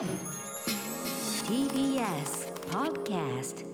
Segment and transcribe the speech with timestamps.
[0.00, 0.06] TBS
[2.70, 3.66] Podcast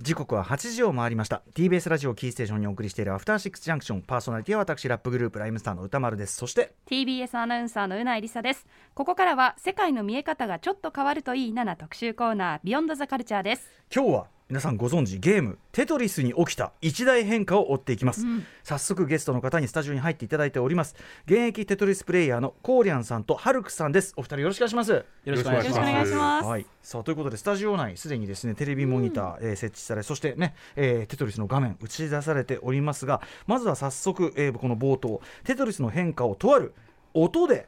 [0.00, 1.42] 時刻は8時を回りました。
[1.52, 4.00] TBS ラジオキーステーションにお送りしているアフターシックスジャンクション。
[4.00, 6.36] パーソナリティは私ラップグループライムスターの歌丸です。
[6.36, 8.66] そして TBS アナウンサーのうないりさです。
[8.94, 13.70] ここからは世界の見え方がちょっと変わるといいなな特集コーナービヨンドザカルチャーです。
[13.94, 18.24] 今日は皆さんご存知ゲームテトリスに起きた一大変化を追っていきます、
[18.62, 20.94] 早速ゲストの方にスタジオに入っていただいております。
[21.26, 24.14] 現役テトリスプレイヤーのコーリャンさんとハルクさんです。
[24.16, 24.92] お二人よろしくお願いします。
[24.92, 26.12] よろしくお願いします。
[26.46, 36.72] はい、さあということでスタジオ内すでにですねテレビモニター、えー設置されそしてね、えーテトリスの画面映し出されておりますがまずは早速、えーこの冒頭テトリスの変化をとある
[37.14, 37.66] 音で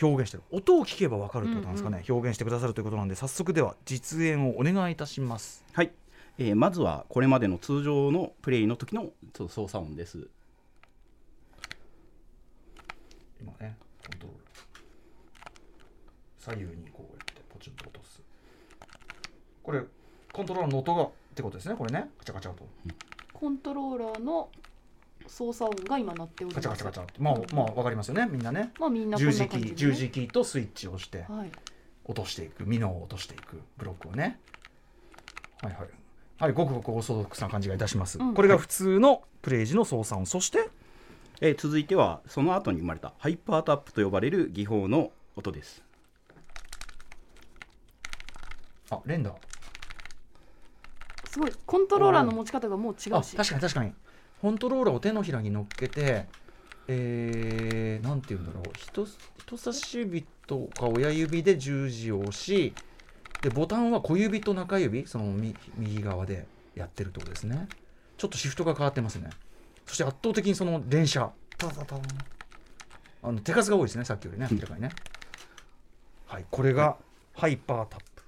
[0.00, 0.42] 表現してる。
[0.50, 5.64] 音を聞けば分かるってことなんですかね、表現してくださるということなんで早速では実演をお願いいたします。
[5.72, 5.92] はい、
[6.38, 10.28] えーまずはこれまでの通常のプレイの時のちょっと操作音です。
[13.40, 14.42] 今ねコントロール。
[16.38, 18.20] 左右にこうやってポチンと落とす。
[19.62, 19.82] これ
[20.32, 22.10] コントローラーの音がってことですねこれね。
[22.18, 22.66] カチャカチャと
[23.32, 24.48] コントローラーの
[25.26, 26.68] 操作音が今鳴っております。
[26.68, 27.22] カチャカチャカチャって。
[27.22, 28.72] まあまあ分かりますよねみんなね。
[28.80, 31.50] まあみんな十字キーな感じで、ね、十字キーとスイッチを押してはい。
[32.04, 32.66] 落としていく。
[32.66, 33.60] ミノを落としていく。
[33.76, 34.40] ブロックをね。
[35.62, 36.01] はいはい
[36.42, 38.34] はいごくごくオーソドックスな感じがいたします、うん。
[38.34, 40.26] これが普通のプレイ時の操作音。
[40.26, 40.70] そして
[41.40, 45.84] えー続いてはその後に生まれたハイパータップと呼ばれる技法の音です。
[48.90, 49.34] あレンダー。
[51.30, 53.36] すごいコントローラーの持ち方がもう違あうし。
[53.36, 53.92] 確かに確かに。
[54.40, 56.26] コントローラーを手のひらに乗っけて
[56.88, 58.64] えー、なんて言うんだろう。
[58.76, 62.74] 人人差し指とか親指で十字を押し
[63.42, 67.68] でボタンは小指と中指その右右側でやってるってことですね。
[68.16, 69.30] ちょっとシフトが変わってますね。
[69.84, 72.02] そして圧倒的にその連射タタタン
[73.22, 74.90] あの手数が多いですねさっきよりね明らかにね。
[76.26, 76.96] はいこれが
[77.34, 78.22] ハイパータップ。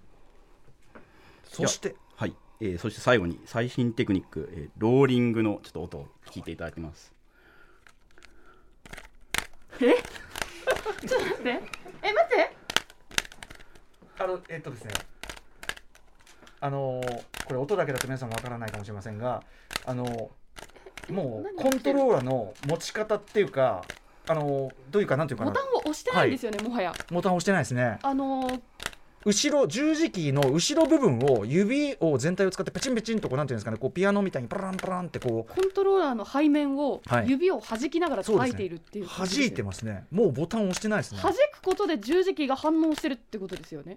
[1.49, 7.13] そしてはい、えーそして最後に最新テクニック、えーローリングのちょっと音を聞いていただきます。
[9.79, 9.93] ちょっ
[11.07, 11.51] と待って。
[12.03, 12.57] え待って。
[14.19, 14.91] あのえっとですね
[16.65, 19.43] あのーこれ音だけだと皆さんわからないかもしれませんが
[19.85, 23.85] あのーもうコントローラーの持ち方っていうか
[24.27, 25.51] あのーどういうかなんていうかな。
[25.51, 26.95] ボタンを押してないんですよね、もはや。
[27.13, 27.99] ボタン押してないですね。
[28.03, 28.61] あのー
[29.27, 37.31] 後ろ十字キーの後ろ部分を指を全体を使ってペチンペチンとこうなんていうんですかねこうピアノみたいにパランパランってこコントローラーの背面をはい。
[37.31, 40.05] 指を弾きながら叩いているっていうう感じですよ弾いてますね。
[40.11, 41.21] もうボタン押してないですね。
[41.23, 43.97] 弾くことで十字キーが反応してるってことですよね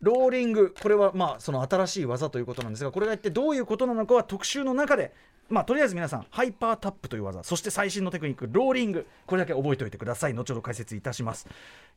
[0.00, 0.74] ローリング。
[0.80, 5.12] これはまあその新しい技ということなんですがこれが一体どういうことなのかは特集の中で
[5.48, 7.42] まあとりあえず皆さんハイパータップという技。
[7.42, 9.06] そして最新のテクニックローリング。
[9.26, 10.34] これだけ覚えておいてください。
[10.34, 11.48] 後ほど解説いたします。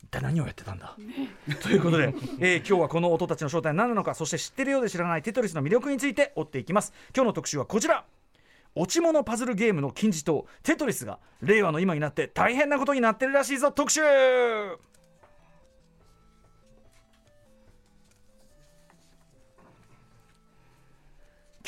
[0.01, 0.95] 一体何をやってたんだ、
[1.61, 4.15] ということで、えー今日はこの音たちの正体は何なのか？
[4.15, 6.93] そして知ってるようで知らないテトリスの魅力について追っていきます。
[7.13, 8.05] 今日の特集はこちら。
[8.73, 13.69] 落ち物パズルゲームの金字塔テトリスが令和の今になって大変なことになってるらしいぞ。
[13.73, 13.99] 特集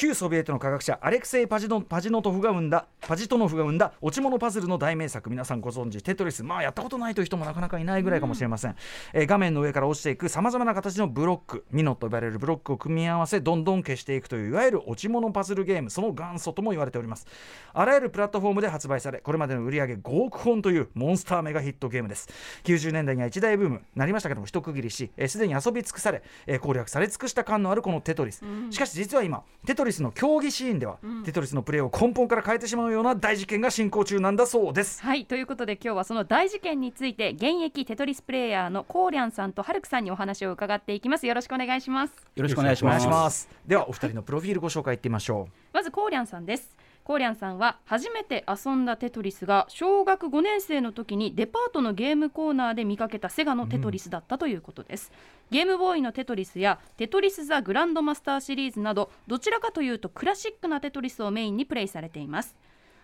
[0.04, 5.30] 旧ソビエトの科学者アレクセイ・パジノパジノトフが生んだパジトノフが生んだ落ち物パズルの大名作。
[5.30, 6.44] 皆さんご存知テトリス。
[6.44, 8.76] まあやったことないという人もなかなかいないぐらいかもしれません、
[9.14, 11.66] えー画面の上から落ちていくさまざまな形のブロック。
[11.72, 15.90] ミノと呼ばれるブロックを組み合わせどんどん消していくといういわゆる落ち物パズルゲーム。
[15.90, 17.28] その元祖とも言われております。
[17.74, 22.30] あらゆるプラットフォームで発売されこれまでの売り上げ5億本というモンスターメガヒットゲームです。
[22.64, 35.02] 90年代には一大ブームなりましたけども一区切りしえーすで、に遊び尽くされ、えー攻略され尽くした感のあるこのテトリス、しかし実は今テトリスの競技シーンでは、テトリスのプレーを根本から変えてしまうような大事件が進行中なんだそうです。
[35.02, 41.28] はいということで今日はその大事件について現役テトリスプレイヤーのコーリャンさんとハルクさんにお話を伺っていきます。
[41.28, 42.14] よろしくお願いします。
[42.36, 43.50] よろしくお願いします。
[43.66, 55.12] ではお二人のプロフィールご紹介いってみましょまずコーリャンさんですコーリャンさんは初めて遊んだテトリスが小学5年生の時にデパートのゲームコーナーで見かけたセガのテトリスだったということです、
[55.52, 62.56] ゲームボーイのテトリスやテトリス・ザ・グランドマスターシリーズなどどちらかというとクラシックなテトリスをメインにプレイされています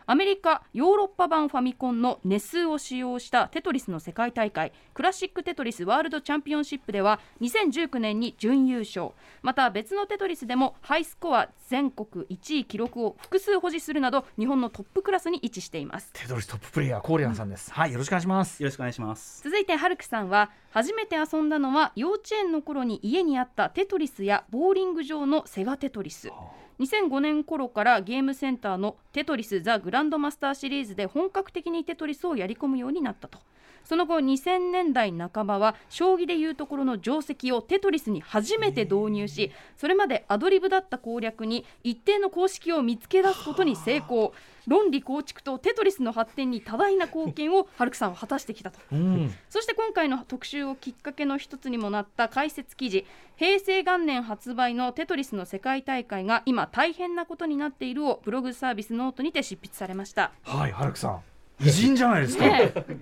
[0.09, 9.11] アメリカヨーロッパ版ファミコンのネスを使用したテトリスの世界大会クラシックテトリスワールドチャンピオンシップでは2019年に準優勝
[9.44, 16.09] また別のテトリスでもハイスコア全国1位記録を複数保持するなど日本のトップクラスに位置しています。
[16.15, 18.63] うテトリストッププレイヤーコーリアンさんです、はいよろしくお願いします。
[18.63, 19.44] よろしくお願いします。
[19.44, 26.31] 続いてハルクさんは初めて遊んだのは幼稚園の頃に家にあったテトリスやボーリング場のセガテトリス
[26.79, 33.39] 2005年頃からゲームセンターのテトリス・ザ・グランドマスターシリーズで本格的にテトリスをやり込むようになったと。
[33.83, 44.33] その後2000年代半ばは将棋でいうところの定石をテトリスに初めて導入しそれまでアドリブだった攻略に一定の公式を見つけ出すことに成功。
[44.68, 48.80] 論理構築とテトリスの発展に多大な貢献をハルクさんは果たしてきたと。
[48.92, 49.33] うん。
[49.50, 53.06] そして今回の特集をきっかけの一つにもなった解説記事
[53.36, 60.31] 平成元年発売のテトリスの世界大会が今大変なことになっているをブログサービスノートにて執筆されました。
[60.44, 61.22] はいハルクさん
[61.61, 62.45] 偉人じゃないですか。
[62.45, 62.51] い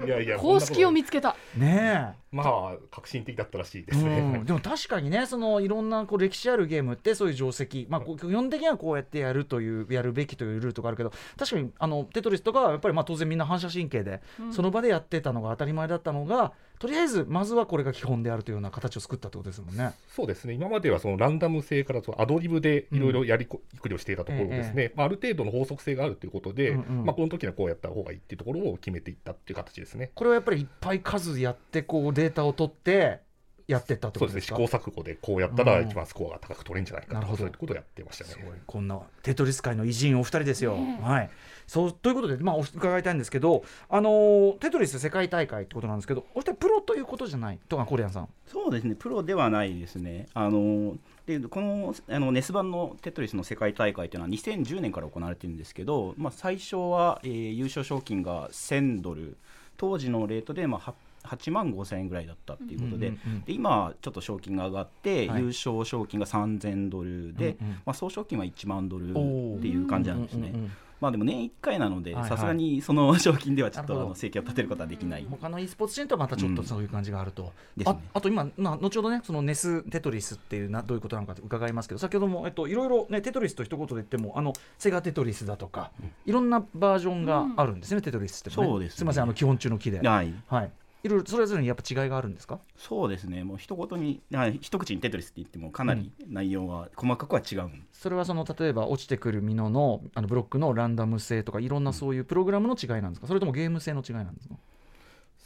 [0.08, 1.36] やいや公式を見つけた。
[1.56, 2.28] ねえ。
[2.32, 14.22] まあ革新的だったらしいでうすね、ん、でも確かにねそのいろんなこう歴史あるゲームってそういう定石、まあ、こう基本的にはこうやってやるというやるべきというルートがあるけど確かにあのテトリスとかはやっぱりまあ当然みんな反射神経で、
[14.52, 19.94] その場でやってたのが当たり前だったのがとりあえずまずはこれが基本であるというような形を作ったってことですもんね。
[20.10, 20.54] そうですね。
[20.54, 27.06] 今まではそのランダム性からそのアドリブでいろいろやりこくりをしていたところですね、まあ、ある程度の法則性があるということで、うんうん。
[27.06, 30.12] まあ、この時はこうやった方がいいっていうところを決めていったっていう形ですね。
[30.14, 33.22] これはやっぱりいっぱい数やってこうデータを取って
[33.68, 34.42] やってったってそうですね。
[34.42, 37.38] 試行錯誤でこうやったら一番スコアが高く取れるんじゃないかなるほど。
[37.38, 38.30] とかそういうことをやってましたね。
[38.30, 40.76] すごいこんなテトリス界の偉人お二人ですよ。
[40.78, 41.04] ねえ。
[41.04, 41.30] はい、
[41.68, 47.60] そうということで、まあ、伺いたいんですけど、あのーテトリス世界大会ってことなんですけどお二人プロということじゃない？
[47.68, 48.30] とかコリアンさん。
[48.48, 50.28] そうですね、プロではないですね。
[50.34, 59.36] あのでこのあのネス版のテトリスの世界大会というのは2010年から行われてるんですけど、まあ、最初は、えー優勝賞金が1000ドル、
[59.76, 60.94] 当時のレートで、まあ、
[61.28, 63.42] 8万5000円ぐらいだったっていうことで,、うんうんうん。
[63.42, 65.42] で今はちょっと賞金が上がって、はい。
[65.42, 69.14] 優勝賞金が3000ドルで、うんうんまあ、総賞金は1万ドルっ
[69.62, 70.50] ていう感じなんですね。
[70.50, 75.28] うんうんうんまあでも年1回なのでさすがにその賞金ではちょっとあの生計を立てることはできない。
[75.30, 78.00] 他の e スポーツチームとはまたちょっとそういう感じがあると、ですね。
[78.14, 85.92] ああと今、まあ、後ほどねそのネステトリスっていうなどういうことなのか伺いますけど先ほども、えっと、いろいろ、ね、テトリスと一言で言ってもあのセガテトリスだとか、
[86.26, 88.70] いろんなバージョンがあるんですね、テトリスってもね。
[88.70, 88.98] そうですね。
[88.98, 90.34] すみませんあの基本中の木で、はい。
[90.48, 90.72] はい、
[91.04, 92.60] いろいろそれぞれにやっぱ違いがあるんですか？
[92.76, 93.44] そうですね。
[93.44, 103.28] もう一言にはい一口にテトリスって言ってもかなり内容は細かくは違うんそれはその例えば落ちてくるミノのあのブロックのランダム性とかいろんなそういうプログラムの違いなんですか？
[103.28, 104.56] それともゲーム性の違いなんですか？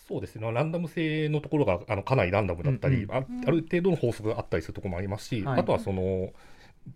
[0.08, 0.52] そうですね。
[0.52, 3.12] ランダム性のところがあのかなりランダムだったり、うん。
[3.14, 5.60] あある程度の法則があったりするところもありますし、はい。
[5.62, 6.32] あとはその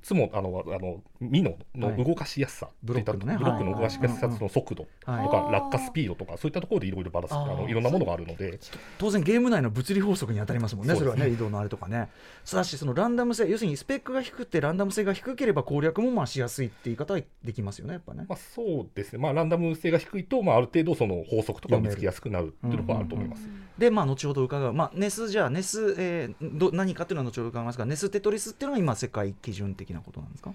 [0.01, 3.37] つもあのあのミノの動かしやすさ、ブロックのね。
[3.37, 8.59] ブロックの動かしやすさの速度とはいか落下スピードとかそういったところでいろいろバランスあのいろんなものがあるので。
[8.97, 12.09] 当然ゲーム内の物理法則に当たりますもんねそれはね移動のあれとかね。
[12.49, 23.47] ただしそのランダム性要するにスペックが低くてランダム性が低ければ攻略もまあしやすいって言い方はできますよねやっぱね、まあ、そうですね、まあ、ランダム性が低いと、まあ、ある程度その法則とかを見つけやすくなるっていうところはあると思います。
[23.77, 24.73] でまあ後ほど伺う。
[24.73, 30.53] まあネスじゃあネス、えーど何かっていうのは後ほど伺いますがネステトリスっていうのは今世界基準的なことなんですか？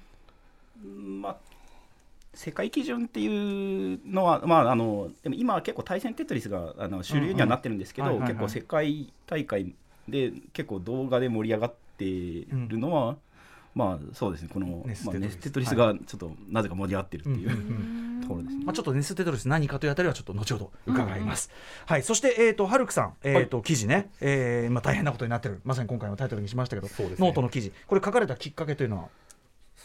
[0.84, 1.36] まあ
[2.32, 9.74] 世界基準っていうのは、まあ、あのでも今は結構対戦テトリスがあの主流にはなってるんですけど、結構世界大会
[10.08, 13.16] で結構動画で盛り上がってるのは、
[13.74, 14.48] まあそうですね。
[14.52, 15.34] このネスまあ、テトリス。
[15.36, 18.64] ネステトリスがちょっとなぜか盛り上がってるっていう、ところですね。
[18.64, 21.50] まあ、ちょっとネステトリス何かというあたりはちょっと後ほど伺います。
[21.86, 26.88] はい、そして、えー、とハルクさん、えーと記事ね、えーまあ、大変なことになってる、まさに今回のタイトルにしましたけど、
[27.18, 29.08] ノートの記事、これ書かれたきっかけというのは、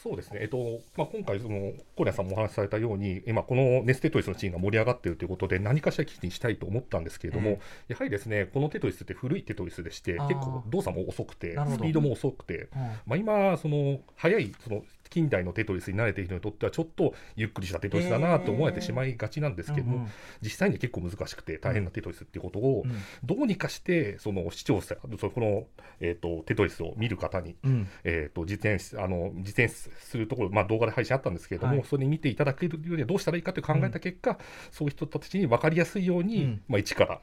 [0.06, 12.70] そうですね、えっとまあ、今回、そのコリアンさんもお話しされたように、今、このネステトリスのチームが盛り上がっているということで、何かしら記事にしたいと思ったんですけれども、えやはりですね、このテトリスって古いテトリスでして、結構動作も遅くてスピードも遅くて、
[13.08, 20.10] まあ、今、その速いその近代のテトリスに慣れている人にとっては、ちょっとゆっくりしたテトリスだなと思われてしまいがちなんですけども、うんうん。
[20.42, 22.92] 実際に結構難しくて大変なテトリスっていうことを、うん。
[23.24, 25.66] どうにかして、その視聴者、そのこの、
[26.00, 27.88] えー、とテトリスを見る方に、うん。
[28.04, 31.86] えー、と実演しあの実演するところ、まあ、動画で配信あったんですけれども、はい。
[31.86, 34.38] それに見ていただけるようにはどうしたらいいかと考えた結果、
[34.72, 36.62] そういう人たちに分かりやすいように、うん。
[36.68, 37.20] まあ、一から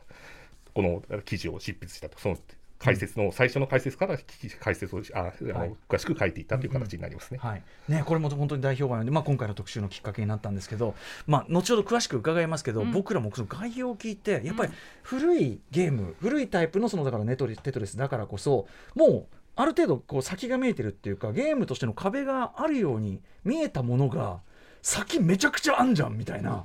[0.74, 2.38] この記事を執筆したと、その
[2.82, 4.18] 解説の、最初の解説から
[4.60, 5.74] 解説をああの、はい。
[5.88, 7.38] 詳しく書いていったという形になりますね。
[7.40, 7.62] はい。
[7.88, 10.94] ね、これも本当に大評判で、まあ、今回の特集のきっかけになったんですけど、
[11.26, 12.92] まあ、後ほど詳しく伺いますけど、うん。
[12.92, 14.72] 僕らもその概要を聞いてやっぱり
[15.02, 24.40] 古いゲーム古いタイプのそのだからネトリテトリスだからこそもうある程度こう先が見えてるっていうかゲームとしての壁があるように見えたものが
[24.82, 26.64] 先めちゃくちゃあんじゃんみたいな。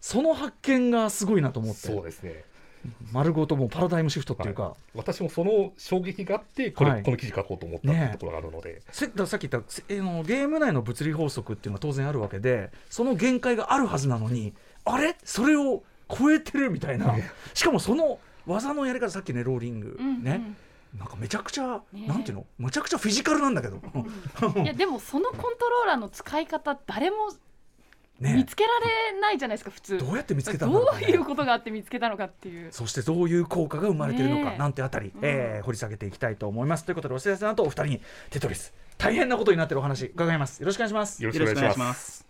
[0.00, 1.88] その発見がすごいなと思って。
[1.88, 2.44] そうですね
[3.12, 7.02] 丸ごともうパラダイムシフトっていうか、私もその衝撃があってこれ、はい。
[7.02, 14.52] この記事書こうと思ったっていうところがあるので、せだからさっき言ったせあのゲーム内の物理法則っていうのは当然あるわけでその限界があるはずなのに
[14.84, 15.16] あれ？
[15.24, 17.14] それを超えてるみたいな。
[17.54, 20.56] しかもその技のやり方さっきねローリング、うんね
[20.98, 22.46] なんかめちゃくちゃ、ねなんていうの？
[22.58, 24.62] むちゃくちゃフィジカルなんだけど、うん。
[24.62, 27.16] いやでもそのコントローラーの使い方誰も
[28.20, 28.70] ね見つけら
[29.12, 29.98] れないじゃないですか普通。
[29.98, 32.72] どうやって見つけたんだろどういうことがあって見つけたのかっていう。
[32.72, 34.58] そしてどういう効果が生まれているのか、ねえ。
[34.58, 36.84] なんてあたり、えー掘り下げていきたいと思います。
[36.84, 40.60] ということでお知らせの後お二人にテトリス大変なことになっているお話伺います。
[40.60, 41.22] よろしくお願いします。
[41.22, 41.78] よろしくお願いし。
[41.78, 42.26] ます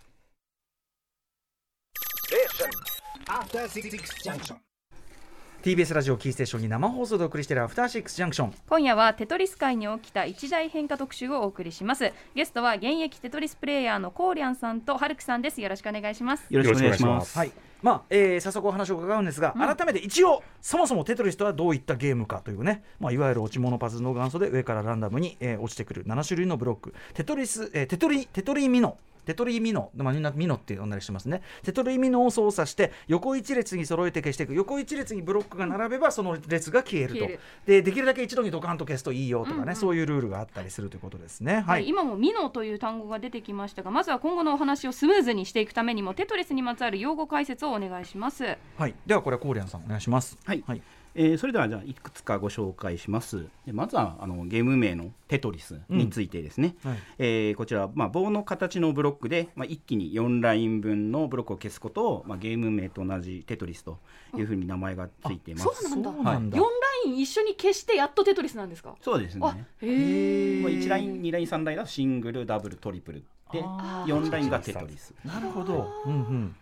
[5.61, 8.53] TBS ラジオキーステーションに生放送でお送りしているアフターシックスジャンクション。
[8.69, 12.13] 今夜はテトリス界に起きた一大変化特集をお送りします。
[12.33, 15.59] ゲストは現役テトリスプレイヤーのコーリャンさんとハルクさんです。
[15.59, 16.45] よろしくお願いします。
[16.49, 17.33] よろしくお願いします。
[17.33, 17.37] す。
[17.37, 17.51] はい。
[17.81, 26.93] まあえー早速お話を伺うんですが、改めて一応そもそもテトリスとはどういったゲームかというね、まあ、いわゆる落ち物パズルの元祖で上からランダムに、えー落ちてくる7種類のブロック。
[27.13, 31.41] テトリス、えーテトリテトリミノテトリミノ、まあ、みんなミノって呼んだりしてますね。
[31.63, 34.55] テトリミノを操作して横一列に揃えて消していく。
[34.55, 37.27] 横一列にブロックが並べばその列が消えると。
[37.27, 37.39] る。
[37.65, 39.75] でできるだけ一度にドカンと消すといいよとかね、うんうん。
[39.75, 41.55] そういうルールがあったりするということですね。
[41.55, 48.57] は、はいい、今もミノという単語が出てきましたがまずは今後のお話をスムーズにしていくためにもテトリスにまつわる用語解説をお願いします。
[48.77, 50.37] はい、ではこれはコーリアンさんお願いします。
[50.45, 50.63] はい。
[50.65, 50.81] はい
[51.15, 53.45] えーそれではじゃあいくつかご紹介します。
[53.65, 56.97] でまずはあのゲーム名のテトリスについてですね、はい。
[57.17, 63.97] えーこちら、まあ、棒の形のブロックで、まあ、一気に4ライン分のブロックを消すことを、まあ、ゲーム名と同じテトリスと
[64.37, 65.83] いうふうに名前がついています。
[65.83, 66.11] そうなんだ。
[66.11, 66.57] そうなんだ。
[66.57, 66.67] 4ラ
[67.05, 68.95] イン一緒に消してやっとテトリスなんですか？
[69.01, 74.13] そうですあねへえまあ、1ライン2ライン3ラインだとシングルダブルトリプルであー。
[74.13, 75.13] 4ラインがテトリス。
[75.25, 75.91] なるほど。
[76.05, 76.55] うんうんうん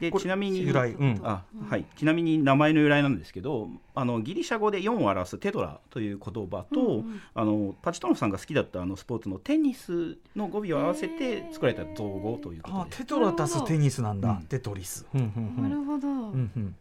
[0.00, 0.92] でちなみに由来。
[0.92, 1.20] うん。
[1.22, 7.20] あはい、ちなみに名前の由来なんですけどあのギリシャ語で4を表すテトラという言葉と、うんうん。
[7.34, 12.92] あのパチトノフさんが好きだったあのスポーツのテニスの語尾を合わせて作られた造語というこあとで。
[12.92, 12.98] す。
[12.98, 14.42] テトラ足すテニスなんだ、うん。
[14.44, 16.76] テトリス、うんうんうなんるほど、うんうん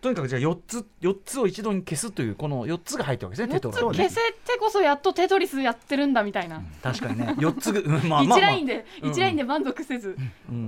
[0.00, 7.34] とにかくじゃあ4つ四つを一度に消すというこの4つが入ってるわけですねテトラ4つ消せてこそやっとテトリスやってるんだみたいな、確かにね。
[7.38, 9.10] 4つぐ、うんまあまあ、まあ、1ラインで、うん。
[9.10, 10.58] 一ラインで満足せず、う、うん。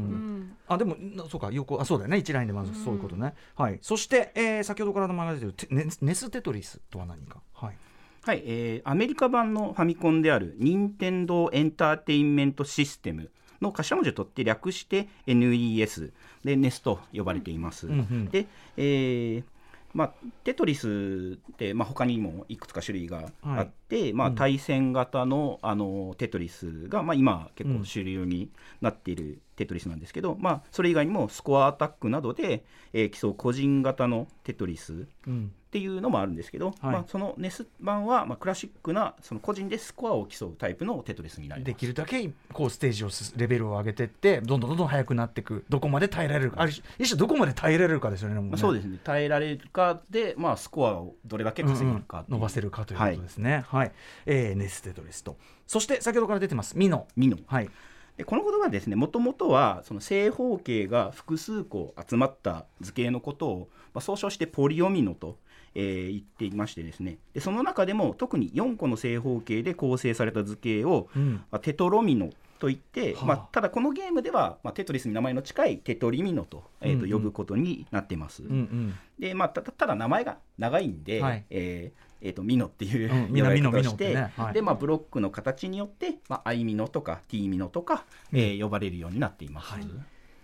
[0.41, 2.17] んあでもなそうか横あそうだよね。
[2.17, 3.79] 1ラインでまずそういうことね、はい。
[3.83, 7.41] そして、えー先ほどから名前が出てるテネネステトリスとは何か。
[7.55, 7.77] はい。
[8.23, 16.13] はい、えーアメリカ版のファミコンである任天堂エンターテインメントシステムの頭文字を取って略して NES
[16.45, 17.87] で NES と呼ばれています。
[17.87, 18.25] うんうん。
[18.27, 19.45] で、えー
[19.93, 20.13] まあ、
[20.45, 24.35] テトリスって、まあ、他にもいくつか種類があって、まあ、うん。
[24.37, 41.81] 対戦型のあのテトリスが、まあ、今結構主流になっているテトリスなんですけど、まあ、それ以外にもスコアアタックなどで、えー競う個人型のテトリスうんっていうのもあるんですけど、はいまあ、その NES 版は、まあ、クラシックなその個人でスコアを競うタイプのテトリスになりでます。
[41.81, 53.65] きるだけこうステージをすレベルを上げていってどんどんどんどん速くなっていくどこまで耐えられるかある種一種どこまで耐えられるかですよねねまあ、そうですね耐えられるかで、まあ、スコアをどれだけ稼げるかう伸ばせるかということですね。
[53.69, 53.93] はい、
[54.27, 55.37] えーネステトリスと。
[55.69, 57.07] そして先ほどから出てますミノ。
[57.15, 57.71] ミノはい。
[58.21, 65.39] でこの言葉はですねもともとはその正方形が複数個集まった図形のことを、まあ、総称してポリオミノと、
[65.75, 67.19] えー言っていましてですね。
[67.35, 71.35] でその中でも特に4個の正方形で構成された図形を、うん。
[71.51, 73.25] まあ、テトロミノといって、はあ。
[73.27, 77.09] まあ、ただこのゲームでは、まあ、テトリスに名前の近いテトリミノと,、えーうんうん。
[77.09, 78.43] と呼ぶことになってます。
[78.43, 78.95] うんうん。
[79.19, 81.45] でまあ、たたただ名前が長いんで、はい。
[81.51, 83.35] えーえー、とミノっていう、うん。
[83.35, 84.33] 呼ばれをして、ね。
[84.37, 84.55] はい。
[84.55, 89.73] でまあ、ブロックの形によって、まあ、アイミノとか T ミノとか、えー呼ばれるようになっています。
[89.73, 89.87] はい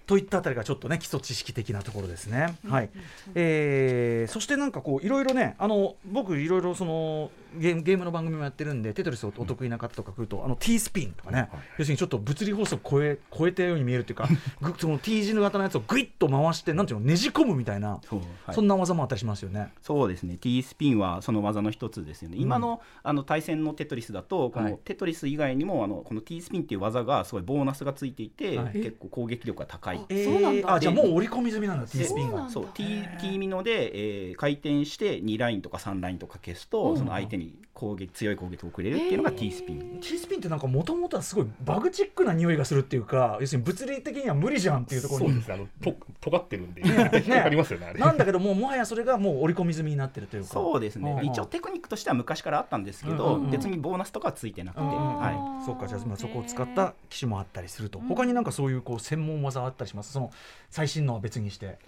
[0.06, 2.56] といったあたりがちょっとね基礎知識的なところですね。
[2.68, 2.90] はい。
[3.34, 11.48] えーそしてなんかこういろいろねあの僕いろいろそのゲームゲームの番組もやってるんでテトリスをお得意な方とか来ると、あの T スピンとかね、
[11.78, 14.28] 要するにちょっと物理法則超え超えたように見えるっていうか
[14.60, 18.54] ぐその T 字の型のやつをグイッと回してなんていうのねじ込むみたいな、そうはい。
[18.54, 19.72] そんな技もあったりしますよね。
[19.82, 20.36] そうですね。
[20.36, 24.70] T スピンはその技の一つですよね、今のあの対戦のテトリスだとこはい。
[24.72, 28.72] のテトリス以外にもあのこの T スピンっていう技がすごいボーナスがついていて、はい。
[28.72, 30.00] 結構攻撃力が高い。
[30.08, 30.74] えそうなんだ。
[30.74, 32.48] あじゃあもう織り込み済みなんだ T スピンが。
[32.48, 32.84] そう T,
[33.20, 36.98] T ミノで、えー回転して2ラインとか3ラインとか消すと、うん。
[36.98, 45.32] その相手に攻撃強い攻撃を送れるっていうのが T スピン、T スピンってなんかもともとはすごいバグチックな匂いがするっていうか要するに物理的には無理じゃんっていうところに。
[45.32, 45.54] そうですね。
[45.54, 46.82] あのと尖ってるんで。
[46.82, 50.48] ね引っかかりますよねなんだけどもうもはやそれがもう織り込み済みになってるというか。
[50.48, 51.26] そうですね、うん。
[51.26, 53.50] 一応テクニックとしては昔からあったんですけど、うんうんうん。
[53.50, 58.06] 別にボーナスとかはついてなくて、うんうんうんはそうかじゃあまあそこを使った機種もあったりすると、うん。
[58.06, 60.12] 他になんかそういうこう専門技あったりします？
[60.12, 60.30] その
[60.70, 61.78] 最新のは別にして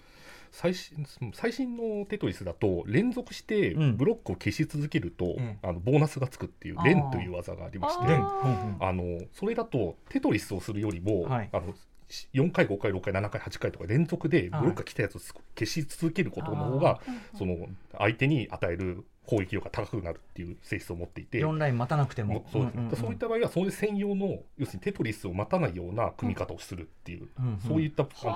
[0.51, 3.97] 最新最新のテトリスだと連続してうん。
[3.97, 5.57] ブロックを消し続けると、うん。
[5.61, 11.73] あのボーナスがつくっていう連という技がありましてあのそれだとテトリスをするよりも、はいあの
[12.09, 16.99] し4回5回6回7回8回とか連続でブロックが来たやつを消し続けることの方が、
[17.37, 21.37] その相手に与える攻撃力が高くなるっていう性質を持っていて。
[21.39, 22.45] 4ライン待たなくても。
[22.51, 22.81] そうですね。
[22.81, 28.27] んんんそういった場合は、それ専用の、要するにテトリスを待たないような組み方をするっていう、うんうんそういった戦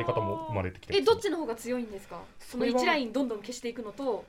[0.00, 2.20] い方も生まれてきてえますどっちの方が強いんですか？
[2.38, 4.24] そのそれは1ラインどんどん消していくのと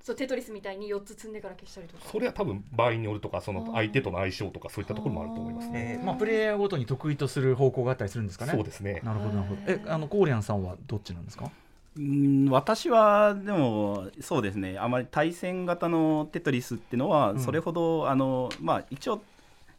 [0.00, 2.02] そうテトリスみたいに4つ積んでから消したりとか。
[2.10, 5.98] それは多分場合によるとか、その相手との相性とか、そういったところもあると思いますね。
[6.00, 8.52] えーまあ、プレイヤーごとに得意とする方向があったりするんですかね。
[8.52, 9.00] そうですね。
[9.04, 9.60] なるほどなるほど。
[9.66, 11.50] えあのコーリアンさんはどっちなんですか？
[11.98, 17.40] うん私はでもそうですねあまり対戦型のテトリスっていうのはうん。
[17.40, 19.20] それほど、あのまあ一応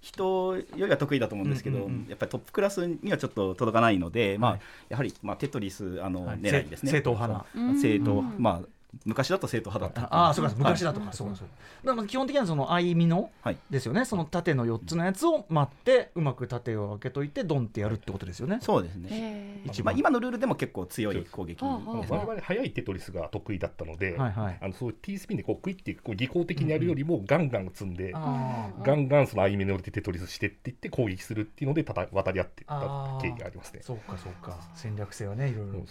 [0.02, 2.06] 人よりは得意だと思うんですけど、うんうんうん。
[2.10, 4.62] やっぱりトップクラスにはちょっと届かないので、まあはい。
[4.90, 6.40] やはり、まあ、テトリスあの、はい。
[6.40, 6.92] 狙いですね。
[6.92, 7.78] 正統派そう。
[7.78, 8.36] 正統うん。
[8.38, 8.68] まあ
[9.06, 10.16] 昔だと正統派だった。
[10.16, 11.54] ああそうか昔だととか、そうかそうか。
[11.86, 13.58] だから基本的にはその相見のはい。
[13.70, 14.06] ですよね。
[14.06, 18.60] その縦の4つのやつを待ってうまく縦を開けといてドンってやるってことですよね。
[18.62, 24.58] そうですね、一番まあ、今のルールでも結構強い攻撃我々速いテトリスが得意だったので、はいはい。
[24.62, 33.82] あのそういう T スピンでこうクイッてこう技巧的にやるよりもガンガン積んで、あーガンガンその相目のでテトリスしてって言って攻撃するっていうのでたた渡り合っていった経緯がありますね。
[33.84, 34.58] そうかそうか。
[34.74, 35.74] 戦略性はねいろいろ。
[35.74, 35.86] うん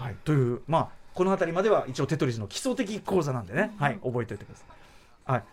[0.00, 4.64] はい、という、まあ、この辺りまでは一応テトリスの基礎的講座なんでね、はい、覚えておいてくださ
[5.28, 5.32] い。
[5.32, 5.44] はい、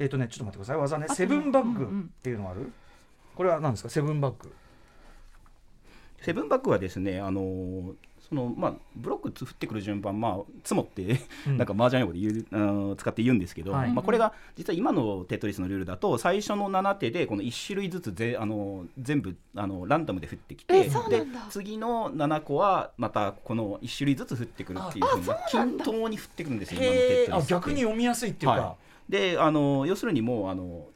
[0.00, 0.76] えっ、とね、ちょっと待ってください。
[0.76, 2.72] 技ね、セブンバッグうんうんっていうのある？
[3.36, 4.52] これは何ですか、セブンバッグ。
[6.22, 7.94] セブンバックはですね、あのー
[8.28, 11.56] そのまあ、ブロック降ってくる順番、まあ、積もって、うん。
[11.56, 13.92] なんか麻雀用語で言うあの使って言うんですけど、はい。
[13.92, 20.90] まあ、これが実は今のテトリスのルールだと、最初の7手でこの1種類ずつぜあの全部あのランダムで降ってきて、で
[21.50, 27.52] 次の7個はまたこの1種類ずつ降ってくるっていうふうに、均等に降ってくるんですよ、今のテトリスって。
[27.54, 28.60] 逆に読みやすいっていうか。
[28.60, 28.76] は
[29.08, 30.86] であの要するにもうあの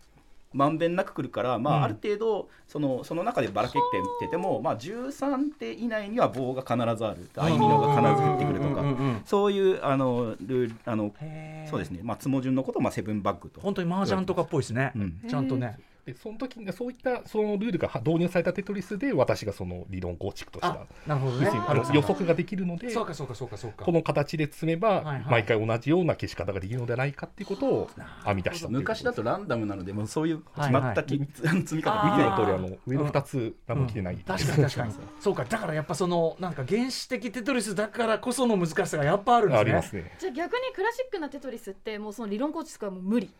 [0.53, 1.83] まんべんなく来るから、まあうん。
[1.85, 3.79] ある程度そのその中でばらけ
[4.21, 7.29] てても、まあ、13手以内には棒が必ずある。
[7.35, 8.83] 相美濃が必ず降ってくるとか。
[9.25, 11.13] そういうあのルールあの
[11.69, 13.61] そうですね、まあ、つも順のことを、まあ、セブンバッグと。
[13.61, 14.93] 本当に麻雀とかっぽいですね。
[14.95, 15.21] うん。
[15.29, 15.79] ちゃんとね。
[16.05, 23.85] でその時にそういったそのルールが導入されたテトリスで私がその理論構築としたあ、なるほど予測ができるのでそうかそうかそうかそうか。
[23.85, 27.91] この形で積めば、毎回同じような消し方ができるのではないかっていうことを
[28.25, 39.61] 編み出した昔だとランダムなのでもうそういうはい決まったき、積み方見ての通りあの上の2つ何も切れない、確かに確かにそうかだからやっぱそのなんか原始的テトリスだからこその難しさがやっぱあるんですね。
[39.61, 40.17] ありますね。
[40.19, 43.31] じゃあ逆にクラシックなテトリスってもうその理論構築はもう無理。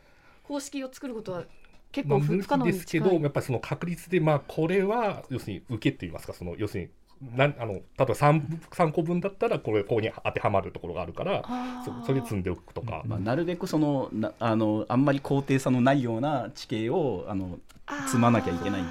[0.42, 1.44] 公式を作ることは
[1.92, 11.44] 結まあ、構不可能ですけどやっぱりその確率でまあこれは要するに受けって言いますかその要するになんあの例えば 3, 3個分だったらこれここに当てはまるところがあるから
[11.85, 17.61] そそれで積んでおくとか、まあ、なるべくそのなあのあんまり高低差のないような地形をあの
[18.07, 18.83] 積まなきゃいけない。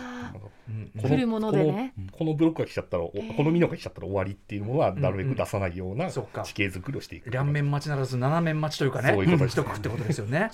[1.01, 1.93] こ降るものでね。
[1.97, 3.11] このこのブロックが来ちゃったら、こ
[3.43, 6.43] のミノが来ちゃったら終わりっていうものはなるべく出さないようなそっか。
[6.43, 10.49] 地形作りをしていく両面待ちならず斜面待ちというかねそういうことですしとくってことですよね。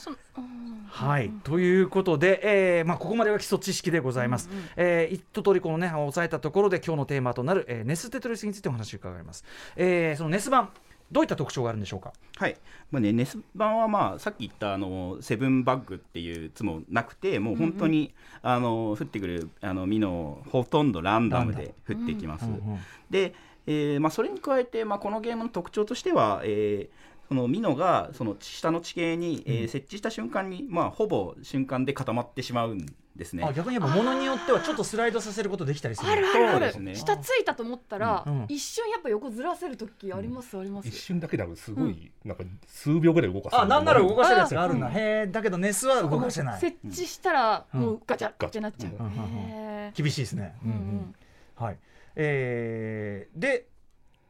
[0.90, 2.42] はい、ということで、
[2.80, 4.50] えーまあ、ここまでは基礎知識でございます。
[4.76, 9.44] えー一通りこのね押さえたところで今日のテーマとなる、えーネステトリスについてお話を伺います。
[9.76, 10.70] えーそのネス版
[11.10, 12.12] どういった特徴があるんでしょうか？
[12.36, 12.58] はい
[12.92, 22.46] まあね、ネス版は、まあ、さっき言ったあのセブンバッグっていうつもなくてもう本当に、あの降ってくるあのミノほとんどランダムで降ってきます。
[22.46, 23.34] うんうんで、
[23.68, 32.86] えーまあ、それに加えて、まあ、このゲームの特徴としては、えーそのミノがその下の地形に、えー設置した瞬間に、まあ、ほぼ瞬間で固まってしまうん
[33.18, 33.44] ですね。
[33.44, 36.10] あ逆にやっぱものによってはちょっとスライドさせることできたりする。
[36.12, 36.82] あるあるある。
[36.82, 36.96] ね。
[36.96, 38.46] 下ついたと思ったら、うん。
[38.48, 40.88] 一瞬やっぱ横ずらせる時あります、あります。
[40.88, 44.90] 一瞬だけでもすごい、なんか数秒ぐらい動かすあなんなら動かせるやつがああるんだ。
[44.90, 46.60] へえだけどネスは動かせない。
[46.62, 47.82] 設置したらうん。
[47.82, 50.02] もうガチャってなっちゃう、うんうんうんへー。
[50.02, 50.56] 厳しいですね。
[50.64, 51.16] うんうん。
[51.56, 51.78] はい。
[52.16, 53.66] えーで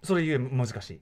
[0.03, 1.01] それゆえ難しい。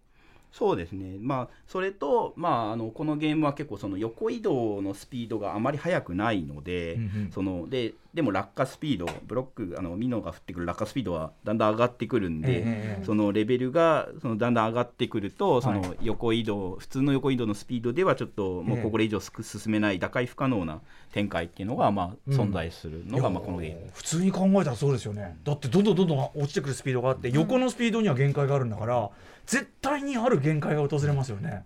[0.57, 7.31] そうですね、まあ、それと、まあ、あのこのゲームは結構その横移動のスピードがあまり速くないので、うんうん。
[7.33, 18.89] そのででも落下スピードブロックあのミノが降ってくる落下スピードはだんだん上がってくるんで、ええそのレベルがそのだんだん上がってくるとそはの横移動、普通の横移動のスピードではちょっともうええ。
[18.89, 20.79] これ以上すく進めない打開不可能な
[21.11, 22.39] 展開っていうのがまあうん。
[22.39, 23.91] 存在するのがまあこのゲーム。
[23.93, 25.37] 普通に考えたらそうですよね。
[25.43, 29.09] だってどんどんどんどん落ちてくるスピードがあって横のスピードには限界があるんだから
[29.45, 31.63] 絶対にある限界が訪れますよね。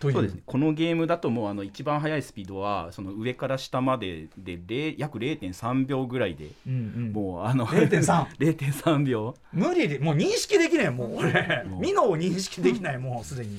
[0.00, 0.42] そうですね。
[0.44, 7.12] このゲームだともうあの一番速いスピードはその上から下までで0約0.3秒ぐらいでうんうん。
[7.12, 11.16] もうあの0.3 0.3秒無理でもう認識できないもう。
[11.16, 13.58] 俺もうミノを認識できないもうすでに。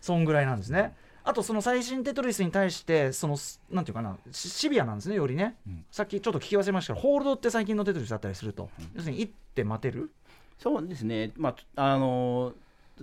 [0.00, 0.94] そんぐらいなんですね。
[1.24, 3.36] あとその最新テトリスに対してその
[3.70, 5.84] なんていうかなシシビアなんですねよりね、うん。
[5.90, 10.10] さっきちょっと聞き忘れましたけどホールドって最近のテトリスだったりすると、要するに一手待てる？
[10.58, 11.32] そうですね。
[11.36, 12.52] まああの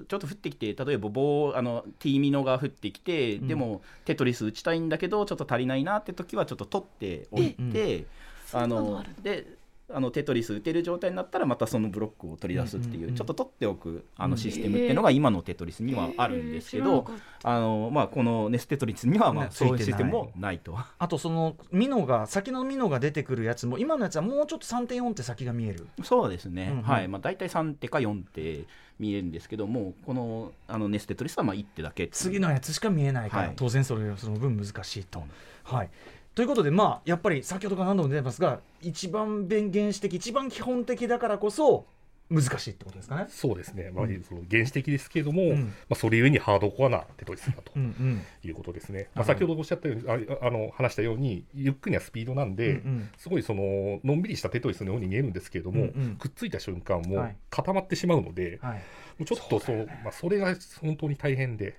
[0.03, 3.47] ちょっと降ってきて例えば棒あの T ミノが降ってきて、うん。
[3.47, 8.05] でもテトリス打ちたいんだけどちょっと足りないなって時はちょっと取っておいて、
[8.53, 9.58] あので
[9.93, 14.38] あのテトリス打てる状態になったらまたそのブロックを取り出すっていう,、ちょっと取っておくあのうん。
[14.38, 17.05] システムっていうのが今のテトリスにはあるんですけど、
[17.43, 20.60] あのまあ、このネステトリスにはまねあそういうシステムもない。
[20.60, 20.75] と。
[20.97, 25.88] あとそのミノが先のミノが出てくるやつも今のやつはもうちょっと3.4って先が見える。
[26.03, 27.08] そうですね、はい。
[27.08, 28.65] まあ、大体3手か4手
[28.99, 33.53] 見えるんですけどもこのあのネステトリスはまあ1手だけ次のやつしか見えないから、はい。
[33.55, 35.23] 当然それその分難しいと。
[35.63, 35.89] はい。
[36.34, 41.86] ということでまあやっぱり先ほどから何度も出てますが一番弁原始的一番基本的だからこそ
[42.30, 43.28] 難しいってことですかね。
[43.30, 44.24] そうですね、まあうん。
[44.24, 45.66] その原始的ですけれども、うん。
[45.66, 49.20] まあ、それゆえにハードコアなテトリスだとうんうんいうことですね、なるほど。
[49.20, 53.10] まあ、先ほどおっしゃったようにああの話したようにゆっくりなスピードなんで、うんうん。
[53.18, 56.16] すごいそののんびりしたテトリスのように見えるんですけれども、うんうん。
[56.16, 57.36] くっついた瞬間もはい。
[57.50, 58.82] 固まってしまうので、はい、も
[59.22, 61.76] うちょっとそうまあ、それが本当に大変で、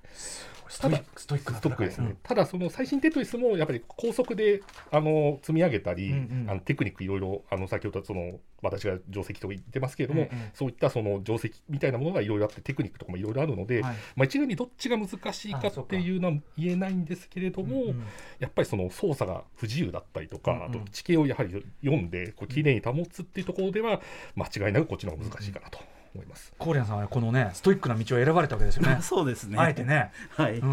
[0.68, 13.96] ストイックストイックですね、うんただ、その最新テトリスもやっぱり高速であの積み上げたり、うんうんあのテクニックいろいろ、あの先ほどその私が定石と言ってますけれども、ええそういったその定石みたいなものがいろいろあって、テクニックとかもいろいろあるので、はい。
[14.16, 18.02] まあ、一概にどっちが難しいかっていうのは言えないんですけれども、うんうん
[18.38, 20.64] やっぱりその操作が不自由だったりとか、うんうん。
[20.64, 24.00] あと地形をやはり読んでこう綺麗に保つっていうところでは、
[24.35, 25.79] 間違いなくこっちの方が難しいかなと
[26.16, 26.52] 思います。
[26.59, 28.98] コーリアンさんはこのねストイックな道を選ばれたわけですよね。
[29.02, 29.59] そうですね。
[29.59, 30.72] あえてね、はい、うん、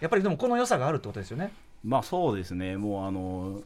[0.00, 1.52] やっぱりでもこの良さがあるってことですよね。
[1.84, 2.76] まあそうですね。
[2.76, 3.62] もうあの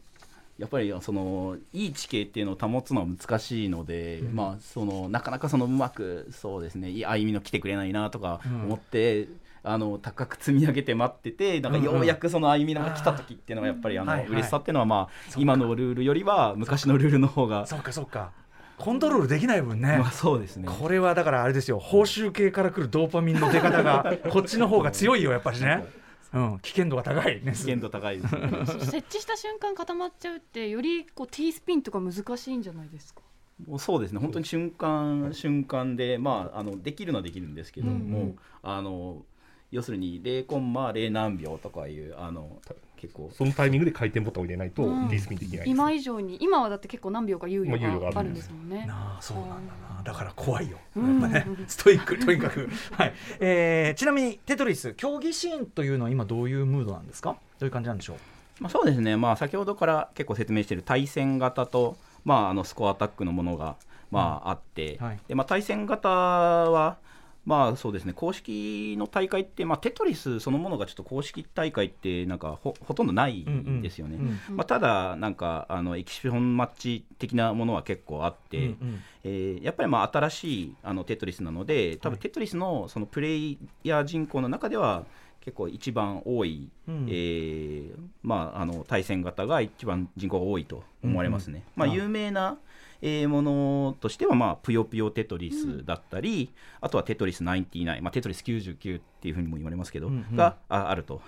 [0.59, 4.35] やっぱりそのいい地形っていうのを保つのは難しいので、うん。
[4.35, 8.64] まあそのなかなかそのうまくそうですね歩みの来てくれないなとかうん。
[8.64, 9.28] 思って、
[9.62, 14.28] あの高く積み上げて待っててなんかようやくその歩みのが来た時っていうのはやっぱりあのはいはい。
[14.28, 18.33] 嬉しさっていうのはまあ今のルールよりは昔のルールの方がそうかそうか
[18.81, 20.66] コントロールできない分ね、まあそうですね。
[20.69, 21.79] これはだからあれですよ。
[21.79, 25.85] 報酬系から来るドーパミンの出方が こっちの方が強いよやっぱりね、
[26.33, 28.51] うん、危険度が高いね危険度高いですね。
[28.81, 33.21] 設置した瞬間固まっちゃうってよりこう T スピンとか難しいんじゃないですか？
[33.66, 34.19] もうそうですね。
[34.21, 38.23] 本当に瞬間瞬間でまああのできるのはできるんですけども、うん。
[38.23, 39.23] うんあの
[39.71, 42.61] 要するに0コンマ0何秒とかいうあの
[43.01, 43.31] 結構。
[43.33, 45.09] そのタイミングで回転ボタンを入れないとうん。
[45.09, 48.87] D スピンできないです、今以上に今はだって結構何秒か猶予ががあるんあるんですもんね。
[48.87, 49.55] なあそうなんだ
[49.97, 50.03] な。
[50.05, 51.21] だから怖いよ、うん。
[51.21, 51.47] やっぱね。
[51.67, 53.15] ストイックとにかく、はい。
[53.41, 57.31] えーちなみにテトリス競技シーンというのは今どういうムードなんですか？
[57.31, 58.17] どういう感じなんでしょう？
[58.63, 63.77] まあ、そうですね、まあ、先ほどから結構説明している対戦型と、まあ、あのスコアアタックのものが、
[64.11, 65.19] まああって、はい。
[65.29, 66.99] でまあ、対戦型は、
[67.51, 74.19] まあそうですね、公式の大会って、まあ、テトリスそのものがちょっと公式大会ってなんかほほとんどないんですよね。
[74.19, 79.03] うんうんまあ、ただ、なんかあのエキシビションマッチ的なものは結構あって、うんうん。
[79.25, 85.05] えーやっぱりまあ新しいあのテトリスなので、多分テトリスのそのプレイヤー人口の中では、
[85.41, 87.07] 結構一番多い、うん。
[87.09, 87.91] えー
[88.23, 91.65] まあ、あの対戦型が一番人口が多いと思われますね。
[91.75, 91.95] まあ、うん。
[91.95, 92.59] うん有名な、
[93.03, 100.37] えーものとしては、まあ、ぷよぷよテトリスだったり、あとはテトリス99、まあ、テトリス99っていうふうにも言われますけど、うんうん。
[100.37, 101.23] がああると。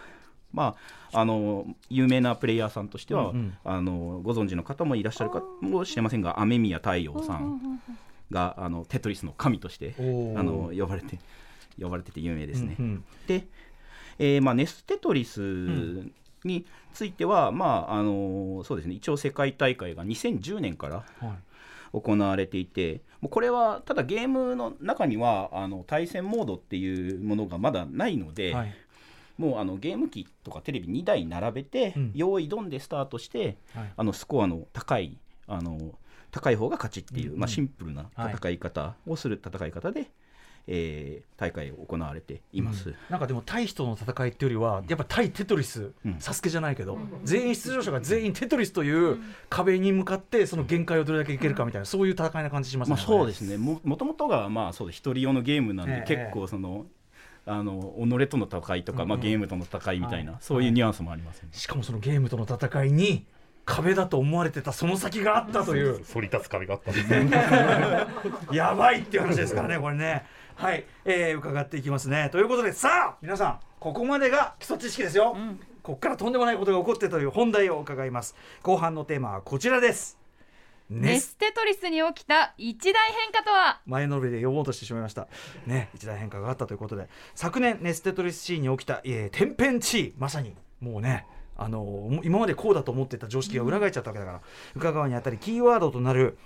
[0.52, 0.76] ま
[1.12, 3.54] あ、あの有名なプレイヤーさんとしては、うんうん。
[3.64, 7.80] あのご存知の方もいらっしゃるかもしれませんが雨宮太陽さん
[8.30, 10.02] があのテトリスの神としてあ
[10.42, 11.18] の呼ばれて
[11.80, 12.76] 呼ばれてて有名ですね。
[12.78, 13.04] うんうん。
[13.26, 13.46] で、
[14.18, 15.40] えーまあ、ネステトリス
[16.44, 21.30] については、まああのそうですね、一応世界大会が2010年からはい
[21.92, 28.74] 行われていてもうこれはただゲームの中にはあの対戦モードっていうものがまだないので、はい。
[29.38, 32.12] もうあのゲーム機とかテレビ2台並べて、うん。
[32.14, 33.92] 用意ドンでスタートしてはい。
[33.96, 35.92] あのスコアの高いあの
[36.32, 37.40] 高い方が勝ちっていう、うんうん。
[37.40, 40.10] まあ、シンプルな戦い方をする戦い方で、
[40.66, 42.90] えー大会行われています。
[42.90, 42.96] うん。
[43.10, 46.16] なんかでも対人の戦いっていうよりはやっぱ対テトリス、うん。
[46.20, 52.94] サスケじゃないけど、全員出場者が全員テトリスという壁に向かってその限界をどれだけいけるかみたいなそういう戦いな感じしますね。
[52.94, 53.56] まあ、そうですね。
[53.56, 56.04] ももともとがまあそう一人用のゲームなんで、ええ。
[56.06, 56.86] 結構その
[57.44, 59.20] あの己との戦いとか、まあ、うん。
[59.20, 60.40] うんゲームとの戦いみたいな、はい。
[60.40, 61.48] そういうニュアンスもありますね。
[61.50, 63.26] しかもそのゲームとの戦いに
[63.64, 66.04] 壁だと思われてたその先があったという。
[66.04, 67.30] 反り立つ壁があったんですね。
[68.52, 72.28] やばいっていう話ですからねこれねはい、えー伺っていきますね。
[72.30, 75.36] ということでさあ皆さんここまでが基礎知識ですよ、
[75.82, 78.36] ここからとんでもないことが起こってという本題を伺います。
[78.62, 80.18] 後半のテーマはこちらです。
[80.90, 83.80] ネステトリスに起きた一大変化とは？
[83.86, 85.26] 前のめりで呼ぼうとしてしまいました。
[85.66, 87.08] ね一大変化があったということで。
[87.34, 90.54] 昨年ネステトリスシーンに起きた、えー、天変地異まさに。
[90.80, 94.40] もうねあのー今までこうだと思ってた常識が裏返っちゃったわけだから、
[94.74, 96.36] 伺うにあたりキーワードとなる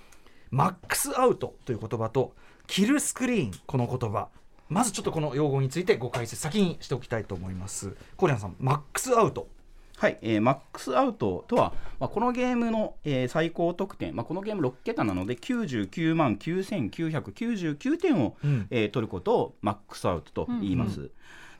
[0.49, 2.33] マックスアウトという言葉と
[2.67, 4.27] キルスクリーンこの言葉。
[4.69, 7.95] まずちょっとこの用語についてご解説先にしておきたいと思います。
[8.17, 9.47] コーリアンさんマックスアウト。
[9.95, 18.67] はい、えーマックスアウトとは、まあ、このゲームの、えー最高得点、まあ、このゲーム6桁なので99万9999点を、うん。
[18.69, 21.09] えー取ることをマックスアウトと言います。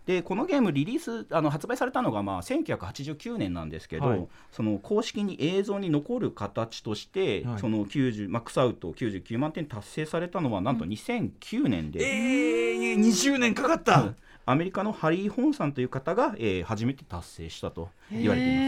[0.08, 4.28] でこのゲームリリースあの発売されたのがまあ1989年なんですけど、はい。
[4.54, 7.60] その公式に映像に残る形として、はい。
[7.60, 14.16] その90マックスアウト99万点達成されたのはなんと2009年で、えー、20年かかった、うん。
[14.46, 18.62] アメリカのハリー・ホンさんという方が、えー初めて達成したと言われていま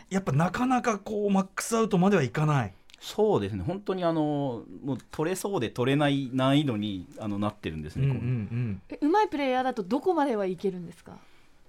[0.00, 0.06] す。
[0.08, 11.18] やっぱなかなかこうマックスアウトまではいかないそうですね、本当にあのもう取れそうで取れない難易度にあのなってるんですね、こうえうまいプレイヤーだとどこまではいけるんですか？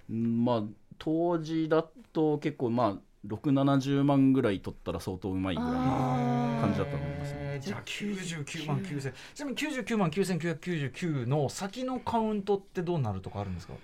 [0.08, 0.62] うんまあ、
[0.96, 5.78] 当時だと結構、まあ、6、70万ぐらい取ったら相当うまいぐらいの
[6.60, 7.58] 感じだったと思いますね。
[7.60, 13.74] じゃあ99万9000ちなみに99万9999の先のカウントってどうなるとかあるんですか？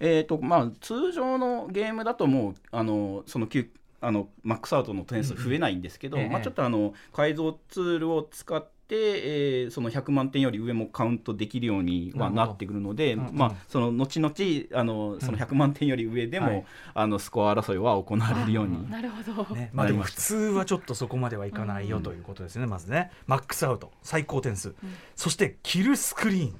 [0.00, 3.68] えーとまあ、通常のゲームだともうあのその9
[4.06, 6.28] あのマックスアウトの点数増えないんですけど、うんうん。
[6.28, 13.34] ええまあ、ちょっとあの改造ツールを使って、えーその100万点より上もカウントできるようにはなってくるので、うんうん。
[13.34, 14.34] まあ、その後々
[14.78, 16.64] あのその100万点より上でも、はい。
[16.92, 18.90] あのスコア争いは行われるように。
[18.90, 23.10] なるほど、ねまあ、でも普通はちょっとそこまではいかないよということですね、まずね。
[23.26, 23.90] マックスアウト。
[24.02, 24.74] 最高点数、
[25.16, 26.54] そしてキルスクリーン。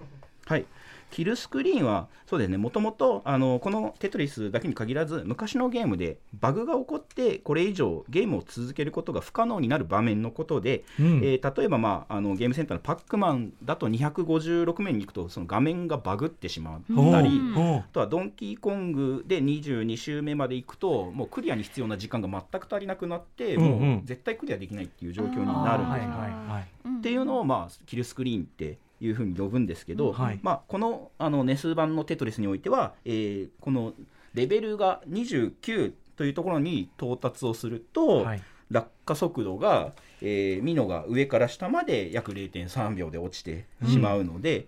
[0.47, 0.67] はい、
[1.11, 2.57] キルスクリーンはそうですね。
[2.57, 11.17] もともとあのこのテトリスだけに限らず昔のゲームでバグが起こってこれ以上ゲームを続けることが不可能になる場面のことで、うん。
[11.19, 17.41] えー例えば、まあ、あのゲームセンターのパックマンだと256面に行くとその画面がバグってしまったり。
[17.57, 23.81] おうあとはドンキーコングで22周目まで行くともうクリアに必要な時間が全く足りなくなって、うんうん。
[23.81, 26.09] もう絶対クリアできないっていう状況になるんですはいはい
[26.51, 26.99] はい。
[26.99, 30.41] っていうのを、まあ、キルスクリーンっていうふうに呼ぶんですけど、はい。
[30.43, 33.93] まあ、このあのネス版のテトリスにおいては、えーこの
[34.35, 38.43] レベルが29というところに到達をすると、はい。
[38.71, 44.67] 落下速度が、えーミノが上から下まで約0.3秒で落ちてしまうので,、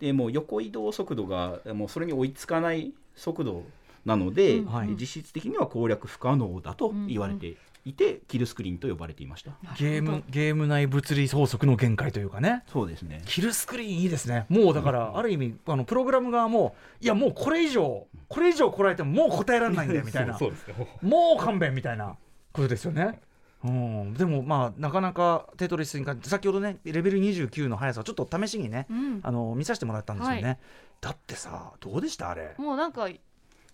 [0.00, 3.64] でもう横移動速度がもうそれに追いつかない速度
[4.04, 4.66] なので、うん。
[4.66, 4.88] はい。
[4.98, 9.52] 実質的には攻略不可能だと言われていて、キルスクリーンと呼ばれていました。
[9.76, 12.62] ゲームゲーム内物理法則の限界というかね。
[12.72, 13.22] そうですね。
[13.26, 14.46] キルスクリーンいいですね。
[14.48, 20.38] もうだからある意味あのプログラム側もいやもうこれ以上これ以上来られてももう答えられないんだよみたいな。
[20.38, 20.88] そ うそうですね。
[21.02, 22.16] もう勘弁みたいな
[22.52, 23.20] ことですよね。
[23.64, 29.20] うん、でもまあなかなかテトリスに関して先ほどねレベル29の速さをちょっと試しにね、うん。
[29.22, 30.58] あの見させてもらったんですよね、はい。
[31.00, 32.54] だってさどうでしたあれ？
[32.58, 33.08] もうなんか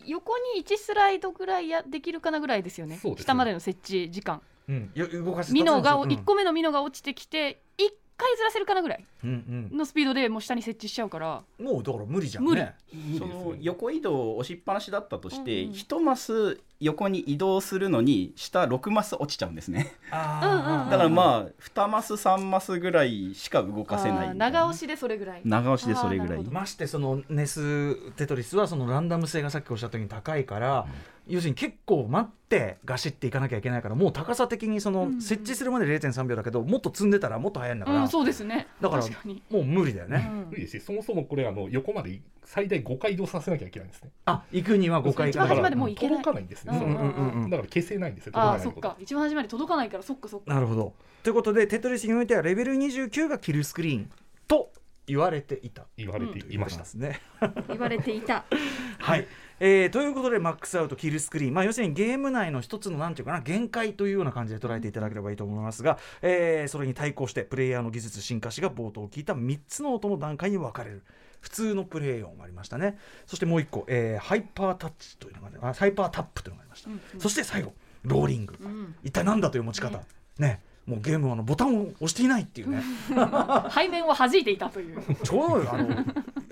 [0.07, 3.01] 横に1スライドぐらいやできるかなぐらいですよね。
[3.03, 3.17] ね。
[3.17, 4.41] 下までの設置時間。
[4.69, 4.91] うん。
[4.95, 6.11] よ動かせミノが、うん。
[6.11, 11.43] 1個目のミノが落ちてきて1回ずらせるかなぐらいうんのスピードでもう下に設置しちゃうから。
[11.59, 12.61] うん、もうだから無理じゃん無理。
[12.61, 12.75] ね
[13.19, 15.75] その横移動を押しっぱなしだったとして、うんうん。
[15.75, 19.93] 1マス横に移動するのに下6マス落ちちゃうんですね。
[20.11, 24.37] だからまあ2マス3マスぐらいしか動かせない。
[24.37, 25.43] 長押しでそれぐらい。
[25.45, 26.45] 長押しでそれぐらい。
[26.45, 30.87] ましてそのネステトリスはそのランダム性がさっきおっしゃったように高いから、
[31.31, 38.67] 要するに結構待ってガシっていかなきゃいけないからもう高さ的にそのうん設置するまで0.3秒だけどもっと積んでたらもっと速いんだから、うんそうですね。
[38.81, 39.05] だから
[39.51, 40.39] もう無理だよね、うん。
[40.51, 40.79] 無理です。
[40.79, 44.11] し、そもそもこれあの横まで最大5回移動させなきゃいけないんですね。
[44.27, 45.31] あ行くには5回。
[45.31, 46.23] 一番端だからまでもう行けない。
[46.23, 46.77] 届かないんですね。
[46.77, 47.43] うんうんうん。
[47.45, 48.33] うんだから消せないんですよ。
[48.35, 50.53] ああそっ届か一番端まで届かないからそっかそっか。
[50.53, 50.95] なるほど。
[51.23, 54.11] ということでテトリスにおいてはレベル29がキルスクリーン
[54.49, 54.73] と
[55.07, 55.87] 言われていた。
[55.97, 56.85] 言われていました。
[56.99, 57.21] ね
[57.69, 58.45] 言われていた。
[58.99, 59.27] はい、
[59.63, 71.03] えーということでマックスアウトキルスクリーン、まあ、要するにゲーム内の一つのなんていうかな限界というような感じで捉えていただければいいと思いますが、えーそれに対抗してプレイヤーの技術進化史が冒頭聞いた3つの音の段階に分かれる。
[71.41, 72.99] 普通のプレイ音がありましたね。
[73.27, 77.21] そしてもう一個、えーハイパータッチというのが、ね、あハイパータップというのがありました、うんうん。
[77.21, 78.95] そして最後ローリング、うん。
[79.03, 79.99] 一体何だという持ち方。
[79.99, 80.05] ね
[80.39, 80.61] ね。
[80.87, 82.83] もうゲームはあのボタンを押していないっていうね。
[83.75, 85.01] 背面を弾いていたという。
[85.23, 85.89] ちょうどあの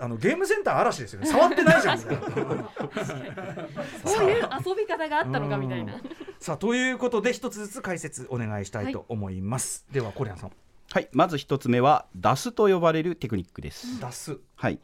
[0.00, 1.26] あのゲームセンター嵐ですよね。
[1.26, 1.98] 触ってないじゃん。
[2.04, 2.12] そう
[4.30, 5.94] いう遊び方があったのかみたいな。
[6.38, 10.52] さあということで一つずつ解説お願いしたいと思います、ではコリアンさん。
[10.90, 11.08] はい。
[11.12, 14.78] まず1つ目はダスと呼ばれるテクニックです、出すはい。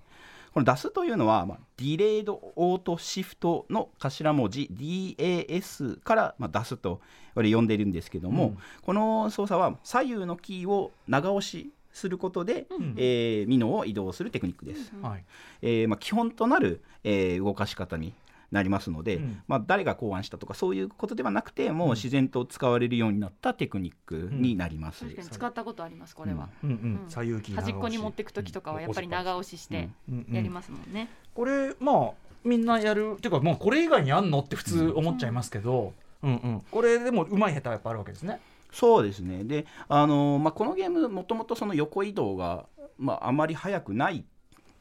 [0.53, 7.01] この DAS というのは、まあ、ディレイドオートシフトの頭文字 DAS から、まあ、DAS と
[7.35, 8.59] 呼んでいるんですけども、うん。
[8.83, 12.95] この操作は左右のキーを長押しすることで、ん。
[12.99, 14.93] えーミノを移動するテクニックです。
[15.01, 15.25] はい。
[15.63, 18.13] えーまあ、基本となる、えー動かし方に
[18.51, 19.43] なりますので、うん。
[19.47, 21.95] まあ、誰が考案したとかそういうことではなくてもううん。
[21.95, 25.05] 自然と使われるようになったテクニックになります。
[25.05, 26.71] 確かに使ったことありますこれは、うん。
[26.71, 27.09] うんうん。
[27.09, 29.89] 左右端っこに持長っていく時とかはやっぱり長押しして
[30.31, 32.11] やりますもんね、これまあ
[32.45, 36.63] みんなやるっていうかまあこれ以外にあんのって普通思っちゃいますけど、うんうん。
[36.71, 38.41] これでもうまい下手はやっぱあるわけですね。
[38.75, 39.45] そうですね。
[39.45, 42.67] で、あのまあ、このゲームもともとその横移動が、
[42.99, 44.25] まあ、あまり速くない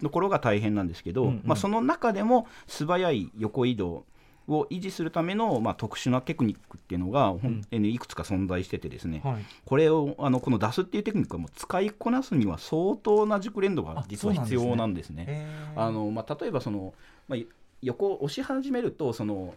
[0.01, 1.41] ところが大変なんですけど、うんうん。
[1.45, 4.05] まあ、その中でも素早い横移動
[4.47, 9.45] を維持するための、まあ、特殊なテクニックっていうのが、ほんえーいくつか存在しててですね、はい。
[9.63, 15.25] これをあのこの出すっていうテクニックはもう使いこなすには相当な熟練度があ実は必要なんですね。
[15.27, 15.79] えー。
[15.79, 16.93] あのまあ、例えばその、
[17.27, 17.39] まあ、
[17.83, 19.53] 横を押し始めるとその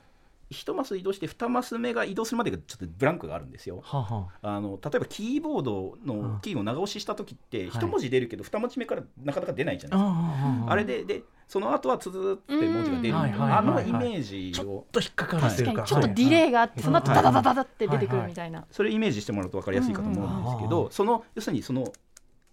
[0.50, 3.80] 1マス移動して2マス目が移動するまでがちょっとブランクがあるんですよ。
[3.82, 4.60] はあはあ。
[4.60, 7.68] の例えばキーボードうんのキーを長押しした時ってはい。
[7.70, 9.96] 1文字出るけど2文字目からなかなか出ないじゃあ。
[9.96, 10.14] ないで
[10.60, 10.70] すか。
[10.70, 15.74] ああれででその後はつづって文字が出るあのイメージちょっをと引っかかるっていうか。
[15.74, 20.58] 確かにちょっとディレイがあってその後ダダダダダって出てくるみたいな、それイメージしてもらうと分かりやすいかと思うんですけうん。
[20.58, 21.92] うんうんどその要するにその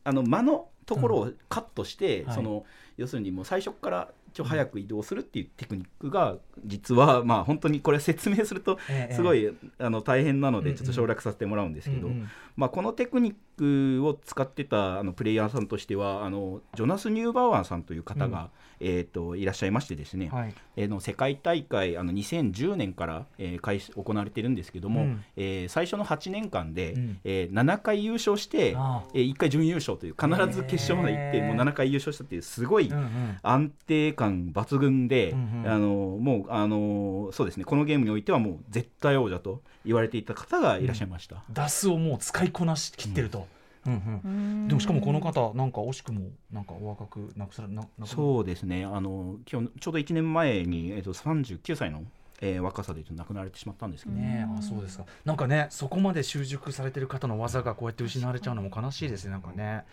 [0.04, 2.36] あの間のところをカットして、はい。
[2.36, 2.66] その
[2.98, 9.14] 要するにもう最初からちょ早く移動するっていうテクニックが実はまあ本当にこれ説明するとええ。
[9.14, 12.10] すごいあの大変なのでちょっと省略させてもらうんですけど、
[12.56, 20.54] まあ、このテクニックを使ってたあのプレイヤーさんとしてはあのジョナス・ニューバワーさんという方が、えー、といらっしゃいましてですね、はい。
[20.76, 25.24] えーの世界大会あの2010年から、えー開始行われてるんですけども、うん。
[25.38, 27.20] えー最初の8年間で、うん。
[27.24, 33.38] えー7回優勝して、あえ1回準優勝という必ず決勝まで行って、もう7回優勝したっていうすごいうんうん。
[33.42, 35.72] 安定感抜群で、うんうん。
[35.72, 35.88] あの
[36.20, 37.66] もうあのそうですね。
[37.66, 41.44] このゲームにおいてはもう絶対王者と言われていた方がいらっしゃいました。
[41.52, 43.48] ダスをもう使いこなしきってると。
[43.86, 44.22] うん。
[44.24, 48.86] うんでもしかもこの方なんか惜しくもなんかお若くなくされななくそうですね。
[48.86, 52.04] あの今日ちょうど1年前に、えー、と39歳の、
[52.42, 55.06] えー若さで亡くなられてしまったんですけど、ねえあそうですか。
[55.26, 59.84] なんかねそこまで習熟されてる方の技がこうやって失われちゃうのも悲しいですねなんかね。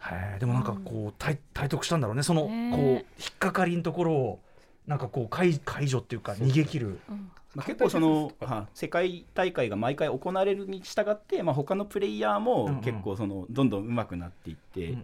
[0.00, 2.22] へえでもなんかこう体体得したんだろうね。
[2.22, 4.40] そのこうね引っかかりのところを
[4.88, 6.98] なんかこう解解除っていうか逃げ切る。
[7.08, 7.30] うん。
[7.54, 14.98] まあ、結構その、は世界大会が毎回行われるに従って、まあ、他のプレイヤーも結構そのどんどん上手くなっていって、や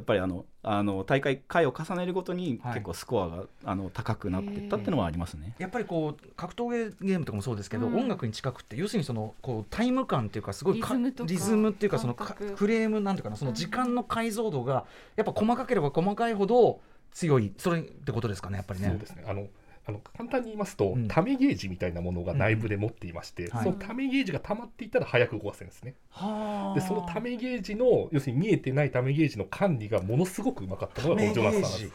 [0.00, 2.74] っぱりあのあの大会回を重ねるごとにはい。
[2.74, 5.54] 結構スコアが、あの高くなっていったっていうのはありますね。
[5.58, 7.96] やっぱりこう格闘ゲーゲームとかもそうですけど、うん。
[7.96, 12.14] 音楽に近くって要するにそのこうタイム感っていうかすごいかリズムとかリズムっていうかその
[12.56, 16.80] フレームなんていうかなその時間の解像度がやっぱ細かければ細かいほど
[17.12, 18.88] 強いそれってことですかねやっぱりね。
[18.88, 19.48] そうですねあの
[19.86, 25.94] あの簡単に言いますと、うんためゲージみたいなものが内部で持っていまして、はいそのためゲージが溜まっていったら早く動かせるんですね。
[26.10, 31.92] はあでそのためゲージの要するに見えてないためゲージの管理がものすごくうまかったのがこのジョナスさんなんです。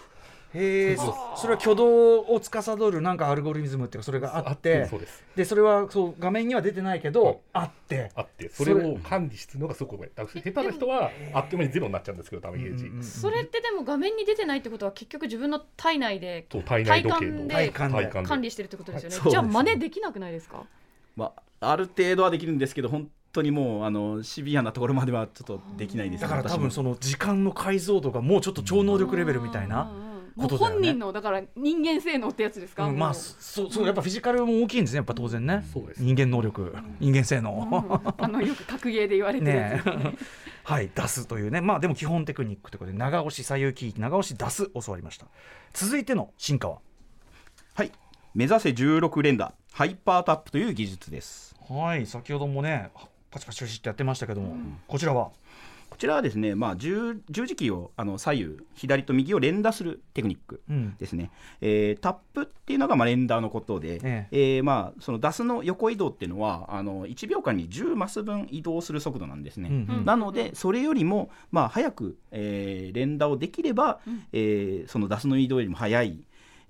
[0.55, 1.03] へえそ
[1.47, 8.11] れは挙動を司るなんかアルゴリズムっていうかそれがあってそうですでそれはそう画面には出てないけどあって。
[8.15, 13.03] あってそれを管理するのがすごく下手な人はあっという間にゼロになっちゃうんですけどためゲージ、うんうんうん。
[13.03, 17.47] それってでも画面に出てないってことは結局自分の体内で体内時計の。
[17.47, 19.31] 体感で管理してるってことですよね、はい。
[19.31, 20.63] じゃあ真似できなくないですか？
[21.15, 29.91] まあ、ある程度はできるんですけど本当にもうあのシビアなところまではちょっとできないですだから多分その時間の解像度がもうちょっと超能力レベルみたいな。
[30.35, 36.03] もう本人のだから人間性能ってやつですか、うんまあそうそうやっぱフィジカルも大きいんですねやっぱ当然ね、そうです。
[36.03, 37.43] 人間能力人間性うん。
[37.43, 39.81] 能、あのよく格ゲーで言われてるね
[40.63, 41.61] はい出すというね。
[41.61, 45.25] まあでも基本テクニックということで長押し左右キー長押し出す教わりました。
[45.73, 46.79] 続いての進化は？
[47.75, 47.91] はい。
[48.33, 51.55] 目指せ16連打ハイパータップという技術です。
[51.69, 52.91] はい先ほどもね
[53.31, 54.55] パチパチパチってやってましたけども、
[54.87, 55.31] こちらは？
[55.89, 60.95] こちらはですね、まあ、十十字キーをあの左右左と右を連打するテクニックうん。
[60.97, 64.37] ですね、えータップっていうのがまあ連打のことで、ええ。
[64.59, 69.69] ーまあ、そのダスの横移動っていうのはあの1秒間に10マス分移動する速度なんですね。
[69.69, 70.05] うんうん。
[70.05, 73.99] なのでそれよりも、まあ、早く、えー連打をできれば、
[74.33, 76.19] えーそのダスの移動よりも速い、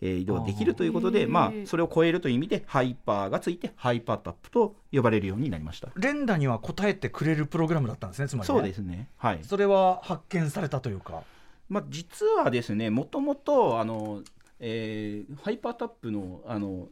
[0.02, 5.90] えー移動ができるということでまあそれを超えるという意味でハイパーがついてハイパータップと呼ばれるようになりました。
[5.96, 8.60] 連打には答えてくれるプログラムだったんですねつまりね。
[8.60, 9.40] そうですね、はい。
[9.44, 11.24] それは発見されたというか。
[11.68, 14.22] まあ、実はですねもともとあの、
[14.60, 16.90] えーハイパータップのあの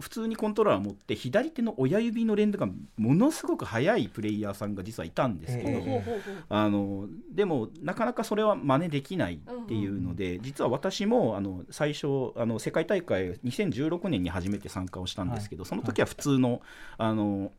[0.00, 6.02] 普通にコントローラーを持って左手の親指の連打がものすごく速いプレイヤーさんが実はいたんですけど、
[6.48, 16.60] あのでもなかなかそれは真似できないっていうので、実は私もあの最初あの世界大会2016年に初めて参加をしたんですけど、その時は普通の
[16.98, 17.52] あの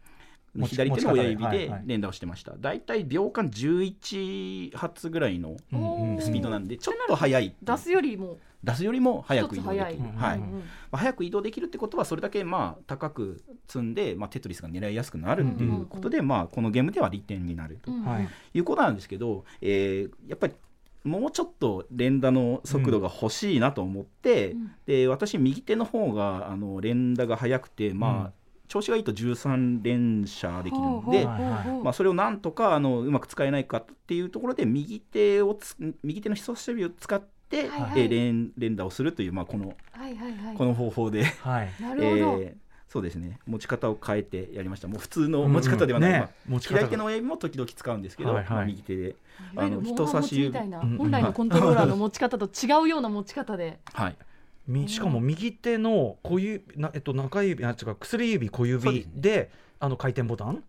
[0.64, 5.58] 左手の親指で連打をしてました、大体秒間11発ぐらいの
[6.20, 8.38] スピードなんでちょっと速い出すよりも。
[8.64, 10.10] 出すよりも速く移動できる。
[10.18, 10.42] はい。
[10.92, 17.94] 早く移動できるってことはそれだけまあ高く積んで、まあ、テトリスが狙いやすくなるっていうことで、まあ、このゲームでは利点になるとい。
[18.56, 20.54] いうことなんですけど、えーやっぱり
[21.04, 24.72] もうちょっと連打の速度が欲しいなと思って、うん。
[24.88, 28.34] で私右手の方があの連打が速くて、まあうん
[28.68, 38.02] 調子がいいと13連射できるんでまあ、それをなんとかあのうまく使えないかっていうところで右手をつ右手の人差し指を使って、はいはい。
[38.02, 40.56] えー連連打をするという、まあ、このはいはいはい。
[40.58, 41.70] この方法で、はい。
[41.80, 43.40] なるほど、えーそうですね。
[43.46, 44.88] 持ち方を変えてやりました。
[44.88, 46.30] もう普通の持ち方ではない、
[46.62, 48.50] 左手の親指も時々使うんですけど、はいはい。
[48.52, 49.16] まあ右手で、
[49.58, 50.58] あの人差し指。
[50.58, 53.80] 本来のコントローラーの持ち方と違うような持ち方で。
[53.94, 54.25] はい、み
[54.88, 59.66] しかも右手の小指な、えっと、中指あ違う薬指小指でね。
[59.80, 60.64] あの回転ボタン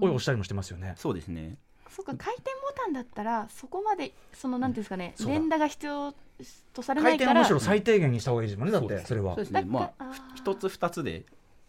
[0.00, 0.94] を押したりもしてますよね。
[0.96, 1.56] そうですね。
[1.90, 6.14] そうか回転ボタンだったらそこまでそのなんていうんですかね連打が必要
[6.72, 7.32] とされな回いから。
[7.32, 9.34] 転はむしろ最低限にした方がいいですもんねだってそれは。
[9.34, 9.44] そう。
[9.44, 11.26] ですだからねまあ一つ二つで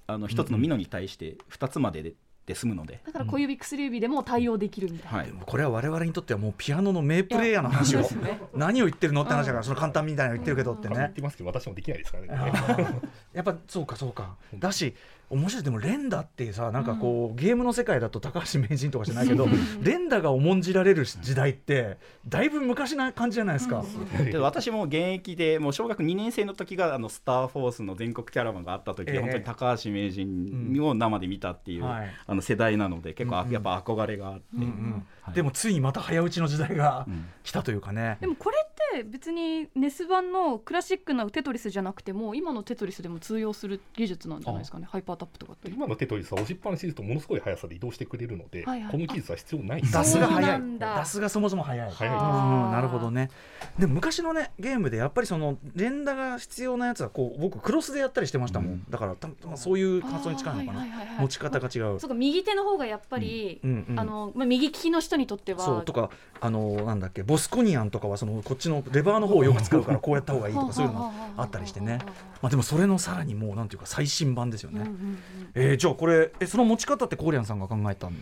[0.08, 2.14] あの一つのミノに対して二つまでで
[2.46, 5.28] で済むので、だから小指薬指でも対応できるみたいな、はい。
[5.28, 8.02] でもこれは我々にとってはもうピアノの名プレイヤーの話を。
[8.02, 8.42] ね。
[8.54, 13.02] 何を言ってるのって話だからその簡単みたいなの言ってるけどって言っねてますけど私もできないですからね。
[13.34, 14.36] やっぱそうかそうか。
[14.56, 14.94] だし
[15.30, 15.64] 面白い。
[15.64, 19.48] でも連打ってさなんかこう、ゲームの世界だと高橋名人とかじゃないけど
[19.82, 21.98] 連打が重んじられる時代って
[22.28, 23.84] だいぶ昔な感じじゃないですか、
[24.24, 29.20] で私も現役でもう小学2年生の時があのスター・フォースの全国キャラバンがあった時で、ええ。
[29.22, 32.10] 本当に高橋名人を生で見たっていう、はい。
[32.28, 35.06] あの世代なので結構やっぱ憧れがあって、うんうん。
[35.22, 35.36] はい。
[35.36, 37.26] でもついにまた早打ちの時代がうん。
[37.44, 44.88] 来たというかね、でもこれって別にネス版のクラシックなテトリスじゃなくても今のテトリスでも通用する技術なんじゃないですかね。
[44.88, 45.72] ハイパータップとかって。
[45.72, 48.92] 今のテトリスは押しっぱなしですとものすごい速さで移動してくれるので、はいはい。
[48.92, 50.96] この技術は必要ないんですダスがそう早ないんだ。
[50.96, 51.92] ダスがそもそも早い。
[51.92, 52.16] 早い。
[52.16, 53.30] うんうんなるほどね
[53.78, 58.86] でも昔のねゲームでやっぱりその連打が必要なやつはこう僕クロスでやったりしてましたもん、うん。
[58.90, 61.22] だからたまあそういう発想に近いのかな、はいはいはいはい。
[61.22, 65.64] 持ち方が違うそうか右手の方がやっぱり、うんうんあのまあ、右利きの人にとっては。
[65.64, 66.10] そうとか
[66.42, 72.00] あのなんだっけボスコニアンとかはそのこっちのレバーの方をよく使うからこうやった方がいいとかそういうのあったりしてね。
[72.42, 75.18] まあでもそれのさらにもうなんていうか最新版ですよね、うんうんうん
[75.56, 78.16] えーじゃあこれえその持ち方ってコーリアンさんが考えたん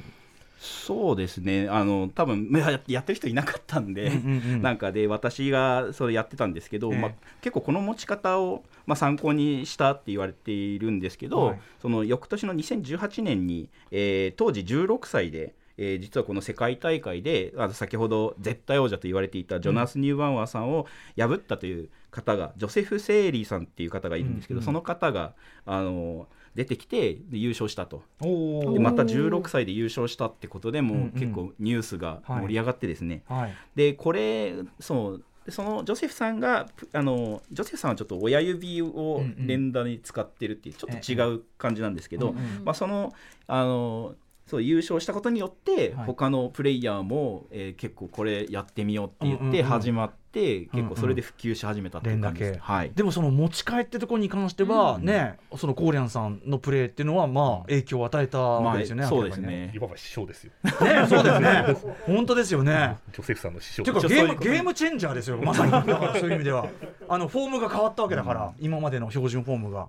[0.62, 1.68] そうですね。
[1.70, 4.62] あの多分まあややってる人いなかったんで、うんうんうん。
[4.64, 7.00] なんかで私がそれやってたんですけど、ええ。
[7.00, 11.60] まあ、結構この持ち方を、まあ、参考にしたって言われているんですけど、はい。
[11.82, 20.86] その翌年の2018年に、えー当時16歳で、えー実はこの世界大会であの先ほど絶対王者と言われていたジョナス・ニューバンワーさんを
[21.18, 24.62] 破ったという方が、ジョセフ・セーリーさんっていう方がいるんですけど、うん。
[24.62, 25.34] うんその方が
[25.66, 28.04] あの出てきてで優勝したと。
[28.22, 31.12] おでまた16歳で優勝したってことでもううんうん。
[31.14, 33.54] 結構ニュースが盛り上がってですね、はい。
[33.76, 39.48] でこれそうでそのジョセフさんがぷあのジョセフさんはちょっと親指をうんうん。
[39.48, 42.66] 連打に使ってるっていうちょっと違う感じなんですけど、うんうん。
[42.66, 43.14] まあ、その
[43.48, 44.16] あの
[44.52, 46.06] そう優勝したことによってはい。
[46.08, 49.64] 他のプレイヤーも、えー結構これやってみようって言ってうんうんうん。
[49.64, 50.90] 始まって、結うんうん。
[50.90, 59.72] 構それで普及し始めたっていう感じです、連打系はい、でもその持ち帰ってところに関しては、うんねそのコーリアンさんのプレーっていうのはまあ影響を与えたわけですよね、まあそうですね。
[59.74, 60.52] いわば師匠ですよ。
[60.64, 61.94] ねねそうですね。
[62.06, 63.84] 本当ですよね、ジョセフさんの師匠。
[63.84, 65.72] ていうかゲームゲームチェンジャーですよまさに。
[65.72, 66.68] だからそういう意味では。
[67.08, 69.88] あのフォームが変わったわけだから、今までの標準フォームが。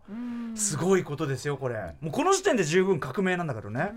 [0.55, 1.77] すごいことですよこれ。
[2.01, 3.93] もうこの時点で十分革命なんだけどね、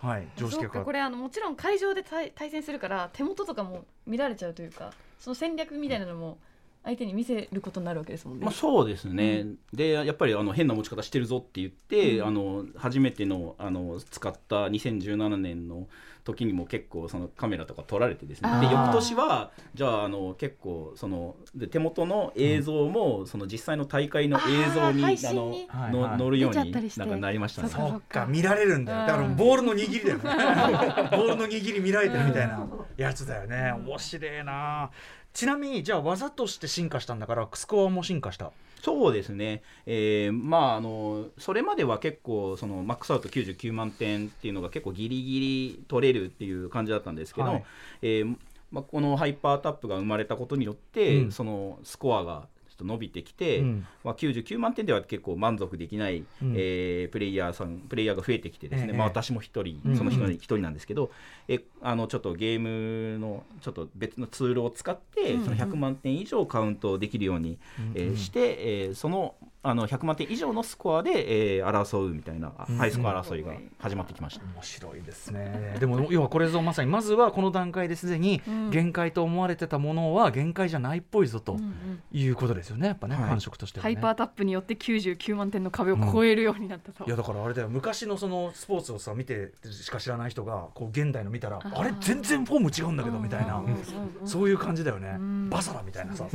[0.00, 6.38] はい常識がこれあのもちろん会場で対対戦するから手元とかも見られちゃうというかその戦略みたいなのも
[6.84, 8.44] 相手に見せることになるわけですもんね。
[8.44, 15.88] まあ、そうですね、でやっぱりあの変な持ち方してるぞって言って、あの初めてのあの使った2017年の
[16.24, 18.48] 時にも結構そのカメラとか撮られてですね。
[18.60, 24.40] で翌年はじゃああの結構そので手元の映像も、その実際の大会の映
[24.74, 25.92] 像にあのはいはい。
[25.92, 27.68] の乗るようになんかなりましたね。
[27.68, 29.06] そっか見られるんだよ。
[29.06, 30.22] だからボールの握りだよね。
[31.16, 32.66] ボールの握り見られてるみたいな
[32.96, 33.72] やつだよね。
[33.72, 34.90] 面白いな
[35.32, 38.50] ちなみにじゃあ技として進化したんだからスコアも進化した？
[38.82, 47.64] そうですね、えーまああのそれまでは結構そのマックスアウト99万点っていうのが結構ギリギリ取れるっていう感じだったんですけど、はい。
[48.00, 48.36] えー
[48.70, 51.32] まあ、このハイパータップが生まれたことによって、うん。
[51.32, 52.46] そのスコアが
[52.80, 53.86] と伸びてきて、うん。
[54.02, 56.54] まあ、99万点では結構満足できない、うん。
[56.56, 58.96] えープレイヤーさんプレイヤーが増えてきてですね、ええ。
[58.96, 61.10] まあ、私も一人うんその一人一人なんですけど、
[61.48, 67.58] えあのちょっとゲームのちょっと別のツールを使って、その100万点以上カウントできるように、
[67.94, 72.76] えーして、えーそのあの100万点以上のスコアで、えー争うみたいなうん。
[72.76, 74.44] ハイスコア争いが始まってきました。
[74.54, 75.76] 面白いですね。
[75.78, 78.70] でも要はこれぞまさにまずはこの段階ですでにうん。
[78.70, 82.02] 限界と思われてたものは限界じゃないっぽいぞとうんうん。
[82.12, 83.24] いうことですよねやっぱね、はい。
[83.28, 83.94] 感触としてはね。
[83.94, 87.68] ハイパータップによって99万点の壁を超えるようになったと、いやだからあれだよ。
[87.68, 91.84] 昔のそのスポーツをさ見てしか知らない人がこう現代の見たらあ。
[91.84, 91.92] れ？
[92.00, 93.56] 全然フォーム違うんだけどみたいな。
[93.56, 93.78] うんうんうん
[94.22, 94.26] うん。
[94.26, 95.16] そういう感じだよね。
[95.18, 95.50] うん。
[95.50, 96.26] バサラみたいなさ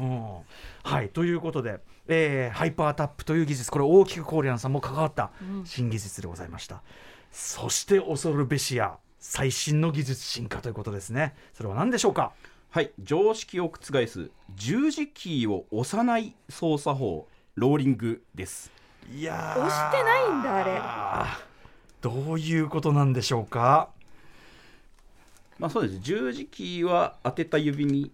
[0.00, 0.28] うん。
[0.82, 1.08] はい。
[1.10, 3.70] ということで、えーハイパータップという技術。
[3.70, 5.66] これ大きくコーリアンさんも関わったうん。
[5.66, 6.82] 新技術でございました。
[7.30, 11.34] そして恐るべしや最新の技術進化ということですね。
[11.54, 12.32] それは何でしょうか？
[12.70, 18.70] はい、常識を覆す十字キーを押さない操作法ローリングです。
[19.10, 19.66] いやー。
[19.66, 21.48] 押してないんだあれ。
[22.00, 23.88] どういうことなんでしょうか？
[25.58, 25.98] まあそうです。
[26.00, 28.12] 十字キーは当てた指に、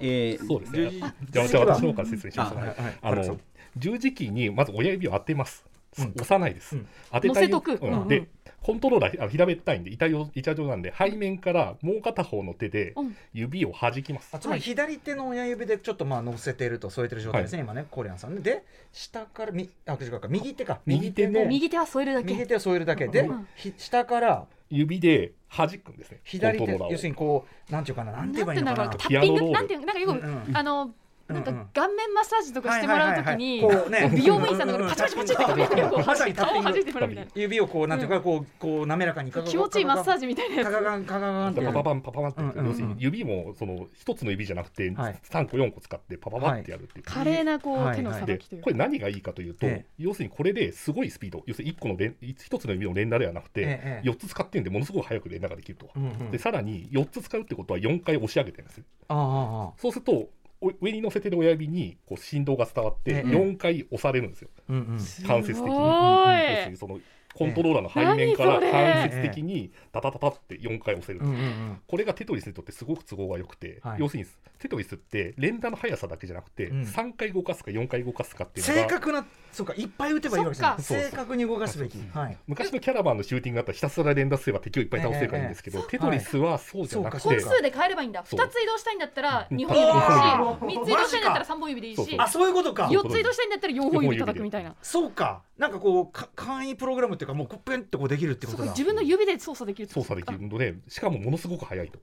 [0.00, 0.90] えーそうですね。
[1.30, 2.56] じゃあ、じゃあ私の方から説明します
[3.02, 3.38] あの
[3.76, 5.64] 十字キーにまず親指を当てます。
[5.98, 6.76] うん押さないです。
[6.76, 6.86] うん。
[7.12, 8.02] 当てた乗せとくうんうん。
[8.02, 8.08] うん。
[8.08, 8.28] で、
[8.62, 13.16] コントローラーあの平べったいんで板状板状なんで背面からもう片方の手でうん。
[13.32, 14.30] 指を弾きます。
[14.32, 18.36] あつまり左手の親指でちょっとまあ乗せてると添えてる状態ですね、今ねコーリアンさん。
[18.36, 20.28] ねで下からみあ違うか。
[20.28, 20.80] 右手か。
[20.86, 22.32] 右手で右手は添えるだけ。
[22.34, 23.48] 右手を添えるだけで、うん。
[23.56, 26.20] ひ下から指で弾くんですね。
[26.24, 28.90] 左手要するにこうなんていうかななんて言えばいいのかな。
[28.90, 30.56] タッピングなんていうなんかよく、うんうん。
[30.56, 30.94] あの
[31.32, 34.10] なんか顔面マッサージとかしてもらうときに、こうね。
[34.14, 39.32] 美容部員さんとかでパチパチパチって首をこうまさにタッピング顔を弾いてもらうみたいな指をこうなんていうか、こうこう滑らかに。
[39.32, 40.64] 気持ちいいマッサージジみたいなやつ。
[40.66, 45.18] カガガンカガガンってパパパンパパパンって、要するに指もその一つの指じゃなくてはい。
[45.28, 47.04] 3個4個使ってパパパってやるっていう。
[47.04, 49.86] 華麗なこう、はい手のさばできというこれ何がいいかというと、ええ。
[49.98, 51.42] 要するにこれですごいスピード。
[51.46, 55.90] 要するに1個の連1つの指の連打ではなくて、ええ4つ使ってるんでものすごく早く連打ができると、
[56.30, 58.84] でさらに4つ使うってことは4回押し上げてるんですよ。
[59.08, 63.28] ああああそうするとお上に乗せてる親指にこう振動が伝わってええ。
[63.28, 64.98] 4回押されるんですよ、うんうん。
[65.26, 67.02] 間接的に
[67.34, 71.20] コントローラーの背面から間接的にタタタタって4回押せる。
[71.86, 74.00] これがテトリスにとってすごく都合が良くて、はい。
[74.00, 74.28] 要するに
[74.58, 76.82] テトリスって連打の速さだけじゃなくて、うん。
[76.82, 80.82] 3回動かすか4回動かすかっていうのが正確なそうかいっぱい打てばいいわけじゃない。
[80.82, 81.04] そっか。
[81.10, 82.36] 正確に動かすべきはい。
[82.46, 88.24] 昔のキャラバンのシューティングだったらひたすら連打すれば敵をいっぱい倒せるからいいんですけど、テトリスはそうじゃなくて、本数で変えればいいんだ。
[88.24, 88.40] そう。
[88.40, 90.66] 2つ移動したいんだったらうん2本指でいいしあー。
[90.66, 92.20] 3つ移動したいんだったら3本指でいいしそうそう。
[92.20, 92.86] あそういうことか。
[92.86, 94.74] 4つ移動したいんだったら4本指叩くみたいな。
[94.82, 95.42] そうか。
[95.58, 98.70] なんかこうか簡易プログラムっていうかもうこうペンってこうできるってことだ。
[98.70, 101.98] 自分の指で操作できる操作できるのでしかもものすごく速いと。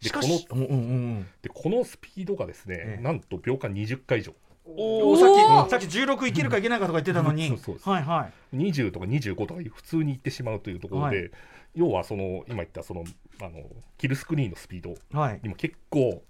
[0.00, 0.76] でこしかしのうんうんう
[1.18, 3.02] んでこのスピードがですね、ええ。
[3.02, 4.32] なんと秒間20回以上。
[4.64, 7.48] おおさっきさっき16いけるかいけないかとか言ってたのに。
[7.48, 8.56] そうそうですはいはい。
[8.56, 11.28] 20とか25とか普通にいってしまうというところで、は
[11.74, 13.04] 要はその今言ったその
[13.40, 13.64] あの
[13.98, 16.22] キルスクリーンのスピードはいにも結構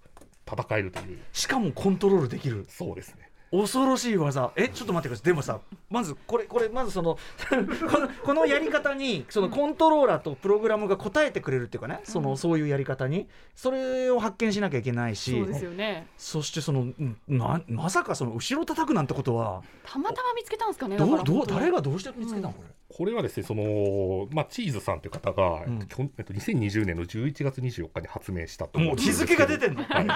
[0.51, 1.19] 戦えるという。
[1.35, 2.65] しかもコントロールできる。
[2.71, 4.53] そうですね恐ろしい技。
[4.55, 5.25] えちょっと待ってください。
[5.27, 7.19] でもさまずこれこれまずその
[7.91, 12.01] このこのやり方にそのコントローラーとプログラムが答えてくれるっていうかね。
[12.05, 13.29] そのそういうやり方に。
[13.57, 15.33] それを発見しなきゃいけないし。
[15.33, 16.07] そうですよね。
[16.17, 19.63] そしてそのんなまさかその後ろ叩くなんてことは。
[19.85, 25.75] たまたま見つけたんですかねどうどう誰がどうして見つけたのこれ、これはですねその、まあ、チーズさんという方が、うん。
[25.75, 30.07] えっときょんえっと、2020年の11月24日に発明したと思もううん日付が出てんの、はい。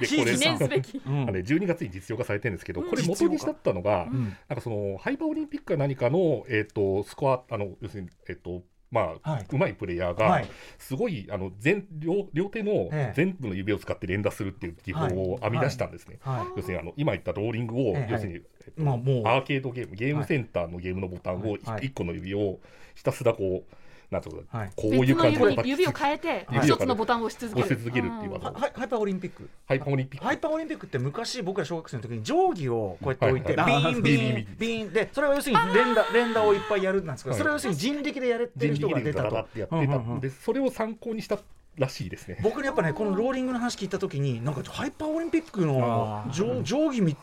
[0.00, 2.90] で これあのね12月に実用化されてるんですけど、うん。
[2.90, 4.36] これ元にしだったのが、うん。
[4.48, 8.62] なんかそのハイパーオリンピックか何かの、えっとスコアあの要するに、えっと
[8.94, 9.46] まあはい。
[9.50, 10.48] うまいプレイヤーが、はい。
[10.78, 13.12] すごいあの全両両手のええ。
[13.16, 16.18] 全部の指を使って連打するっていう技法を編み出したんですね。
[16.20, 19.26] は要するにあの今言ったローリングを、ええ要するに、えっとまあもう。
[19.26, 21.58] アーケードゲームゲームセンターのゲームのボタンをはい。
[21.64, 21.88] はい。
[21.88, 22.60] 1個の指を
[22.94, 23.74] ひたすらこう
[24.10, 24.70] なんていうのかなはい。
[24.76, 25.44] こういう感じで。
[25.44, 27.76] 指に指を変えて一つのボタンを押し続ける。
[27.76, 28.50] けるっていう技。
[28.50, 29.48] はハイハイパーオリンピック。
[29.66, 30.26] ハイパーオリンピック。
[30.26, 34.56] ハイパーオリンピックって昔僕ら小学生の時に定規をこうやって置いて、はいビーンビはいビーンーン。
[34.58, 34.92] ビーン。
[34.92, 37.38] でそれは要するに連打連打をいっぱいやるなんですけど、はい。
[37.38, 41.38] それは要するに人力でやれてる人が出たとってやってた、うんうんうんでそれを参考にした
[41.76, 42.38] らしいですね。
[42.42, 47.16] 僕ねやっぱねこのローリングの話聞いた時になんかハイパーオリンピックの定定規み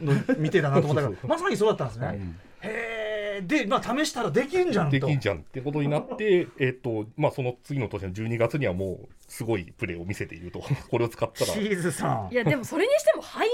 [0.00, 2.20] のみてえだなと思ったからそうそうそうまさにそうだったんですね、はいへ
[2.62, 4.92] えでまあ試したらできるんじゃんと。
[4.92, 10.60] できんじゃんってことになって、 えっとまあ、その次の年の12月にはもうすごいプレーを見せていると、
[10.90, 11.52] これを使ったら。
[11.52, 12.32] チ、ーズさん。
[12.32, 13.48] いやでもそれにしても背面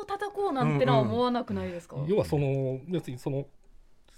[0.00, 3.46] を叩こうなんてのは思わなくないですか、要はその、要するにその、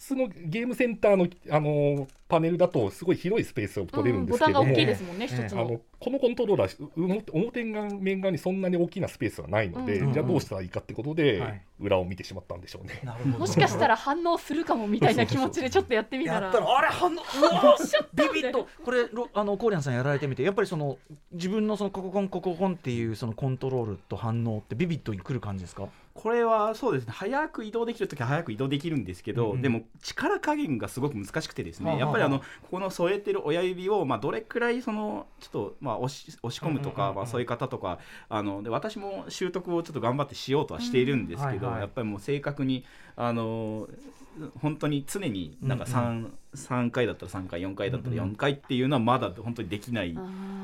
[0.03, 5.61] 普通のゲームセンターのあのパネルだと、すごい広いスペースを取れるんですけども、ボタンが大きいですもんね、ええ一つの。
[5.61, 7.30] あのこのコントローラー、う表
[7.62, 13.00] 表面側にそんなに大きなスペースはないので、うんじゃあどうしたらいいかってことで、はい裏を見てしまったんでしょうね。
[13.05, 16.50] なるほどもしかしたら反応するかもみたいな気持ちでちょっとやってみたら。
[16.50, 20.98] あれ反応 うわしちゃったビビッとこれロあのコーリアンさんやられてみてやっぱりその
[21.32, 25.88] 自分のそのコココンコココンっていうそのコントロールと反応ってビビッとにくる感じですか？
[26.15, 27.13] これはそうですね。
[27.13, 29.63] 早く移動できるときは早く移動できるんですけど、うんうん。
[29.63, 37.99] でも力加減がすごく難しくてですね、はあはあやっぱりあのここの添えてる親指を、まあ、どれくらいそのちょっと、まあ、押し押し込むとか、まあ、そういう方とか
[38.29, 42.85] あので私も習得をちょっと頑張ってしようとはしているんですけど、やっぱりもう正確に
[43.17, 43.89] あの
[44.61, 48.33] 本当に常になんかうん 3,、三回だったら3回4回だったらうんうん。
[48.33, 50.14] 4回っていうのはまだ本当にできない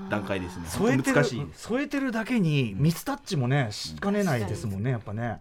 [0.08, 0.66] 段階ですね。
[0.68, 5.40] 添えてる難しい添えてるだけにミスタッチもねしかねないですもんねやっぱね。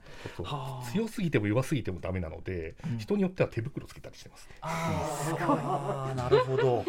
[0.91, 2.97] 強すぎても弱すぎてもダメなので、うん。
[2.97, 4.49] 人によっては手袋つけたりしてます。
[4.61, 6.85] ああなるほど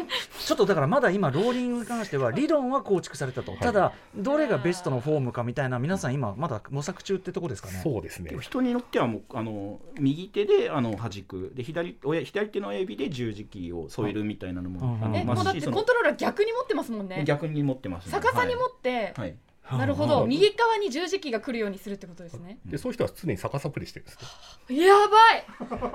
[0.49, 7.79] ちょっとだからまだ今ローリングに関しては理論は構築されたと、ただどれがベストのフォームかみたいな皆さん今まだ模索中ってとこですかね。
[7.83, 8.35] そうですね。
[8.41, 11.51] 人によってはもうあの右手であの弾く。
[11.53, 15.03] で左親左手の親指で十字キーを添えるみたいなのも、うん。
[15.03, 17.23] あのまえもうだってしそのコントローラー逆に持ってますもんね。
[17.27, 18.11] 逆に持ってますね。
[18.11, 19.35] 逆さに持って、はい、はい
[19.77, 20.25] なるほど。
[20.25, 22.59] 右側に十字キーが来るようにするってことですね。
[22.65, 24.17] でそういう人は常に逆さプレイしてるんです。
[24.69, 24.85] ね。
[24.85, 25.45] やばい。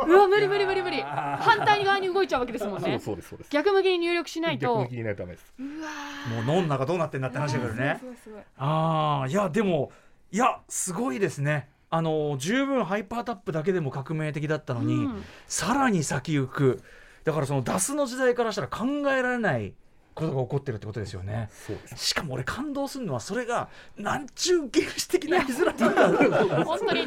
[0.09, 1.03] うわ無理無理無理無理。
[1.03, 3.51] 反対側に動いちゃうわけですもんそうねそうですそうです。
[3.51, 4.67] 逆向きに入力しないと。
[4.67, 5.55] 逆向きにないとダメです。
[5.59, 7.97] うわもう脳の中どうなってんだって話だけどね。
[7.99, 9.93] すごいすごいああいやでも
[10.31, 11.69] いやすごいですね。
[11.91, 15.25] あの十分ハイパータップだけでも革命的だったのに、うん。
[15.47, 16.83] さらに先行く。
[17.23, 19.73] だからそのダスの時代からしたら考えられない
[20.15, 21.49] ことが起こってるってことですよね。
[21.67, 22.07] そうです。
[22.07, 27.07] しかも俺感動するのはそれがなんちゅう原始的な絵面なんだ本当に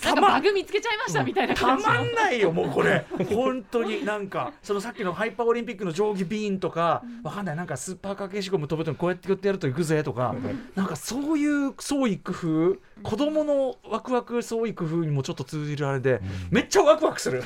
[0.00, 1.92] たまなんかバグ見つけちゃいましたみたいなた感じの。
[1.92, 3.04] まんないよもうこれ。
[3.28, 7.56] 本当になんかそのさっきのハイパーオリンピックの定規ビーンとかわかんない。
[7.56, 10.34] なんかスーパー掛けしゴム飛ぶとこうやってやってやると行くぜとか
[10.74, 17.42] なんかそういう創意工夫子供のワクワク創意工夫にもちょっと通じるあれでめっちゃワクワクする。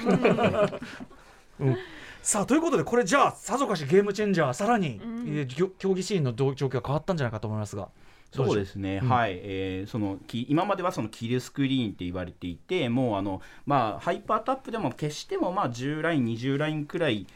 [1.60, 1.76] うん
[2.22, 5.48] さあということでこれじゃあさぞかしゲームチェンジャーさらに、うん。
[5.78, 7.88] 競技シーンの状況が変わったんじゃないかと思いますが
[8.32, 9.08] そうですすね、うん。
[9.08, 17.26] はい、えーそのき今まではそのキルスクリーンって言われていて、もうあのまあハイパータップでも決してもまあ10ライン20ラインくらい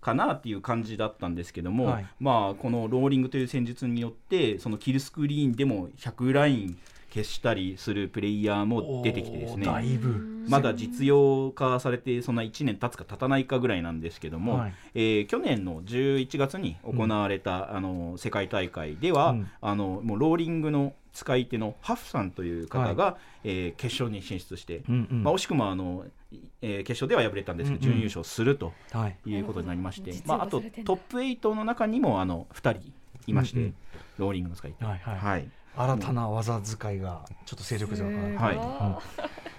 [0.00, 2.06] かなっていう感じだったんですけども、はい。
[2.20, 6.78] まあこのローリングという戦術によってそのキルスクリーンでも100ライン
[7.12, 9.86] 消したりするプレイヤーも出てきてですおーだね。
[9.86, 14.74] いぶまだ実用化されてそんな1年経つか経たないかぐらいなんですけども、はい。
[14.94, 19.50] えー去年の11月に行われた、あの世界大会では、うん。
[19.60, 25.22] あのもうローリングの使い手のハフさんという方が、えー決勝に進出して、うんうん。
[25.22, 26.04] まあ、惜しくもあの、
[26.62, 27.92] えー決勝では敗れたんですけど、うんうん。
[27.94, 29.16] 準優勝するとはい。
[29.26, 32.92] いうことになりまして、実まあ、あとトップ8の中にもあの2人
[33.26, 33.74] いまして、うんうん。
[34.18, 34.84] ローリングの使い手。
[34.84, 35.18] はいはい。
[35.18, 39.00] はい新たな技使いがちょっと勢力図が変わるは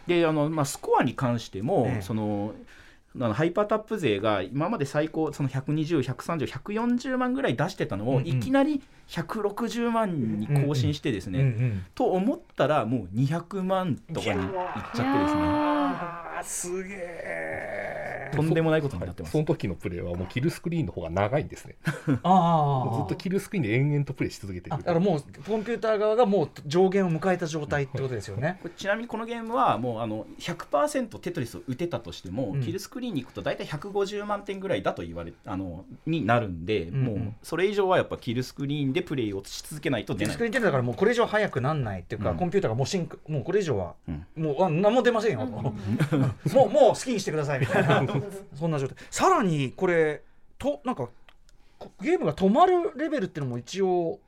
[0.08, 0.10] い。
[0.10, 2.02] であの、まあ、スコアに関しても、ええ。
[2.02, 2.54] その
[3.18, 14.50] あのハイパータップ勢が今まで最高その120、130、140万ぐらい出してたのを、いきなり160万に更新してですね、と思ったらもう200万とかにいっ
[14.94, 16.84] ちゃってですね。
[16.84, 18.05] すげえ
[18.36, 19.32] とんでもないことになってます。
[19.32, 21.76] その時のプレイはもうキルスクリーンの方が長いんですね。
[22.24, 28.60] ああずっとキルスクリーンで延々とプレイし続けているあだからもうコンピューター側がもう上限を迎えた状態ってことですよね。
[28.78, 32.62] ちなみにこのゲームはもうあの100%テトリスを打てたとしても、うん。
[32.62, 37.04] キルスクリーンに行くと大体150万点ぐらいだと言われあのになるんで、うんうん。
[37.06, 40.34] もうそれ以上はやっぱキルスクリーンでプレイをし続けないと出ない。
[40.34, 42.38] スクリーンテレビだからもうこれ以上早くなんないっていうか、うん。
[42.38, 44.26] コンピューターがもう進化もうこれ以上は、うん。
[44.36, 45.74] もうあ何も出ませんよ、も
[46.14, 46.18] う
[46.54, 48.02] もうもう好きにしてくださいみたいな
[48.54, 48.98] そんな状態。
[49.10, 50.22] さらにこれ
[50.58, 51.10] となんか
[51.78, 54.20] こゲームが止まるレベルっていうのも一応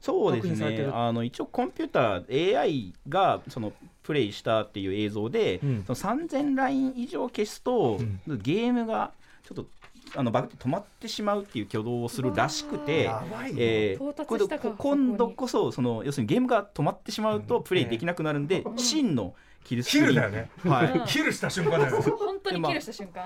[0.00, 0.88] そうですね。
[0.92, 3.72] あの一応コンピューター AI がその
[4.02, 5.84] プレイしたっていう映像で、うん。
[5.86, 9.12] その3000ライン以上消すと、ゲームが
[9.48, 9.66] ちょっと
[10.14, 13.10] あのバグって止まってしまうっていう挙動をするらしくて。
[13.56, 19.34] えー今度こそその要するにゲームが止まってしまうとプレイできなくなるんで、真の
[19.64, 20.50] キルスクリーンね。
[20.64, 22.10] はい、キルした瞬間だよね。
[22.10, 23.24] 本当にキルした瞬間。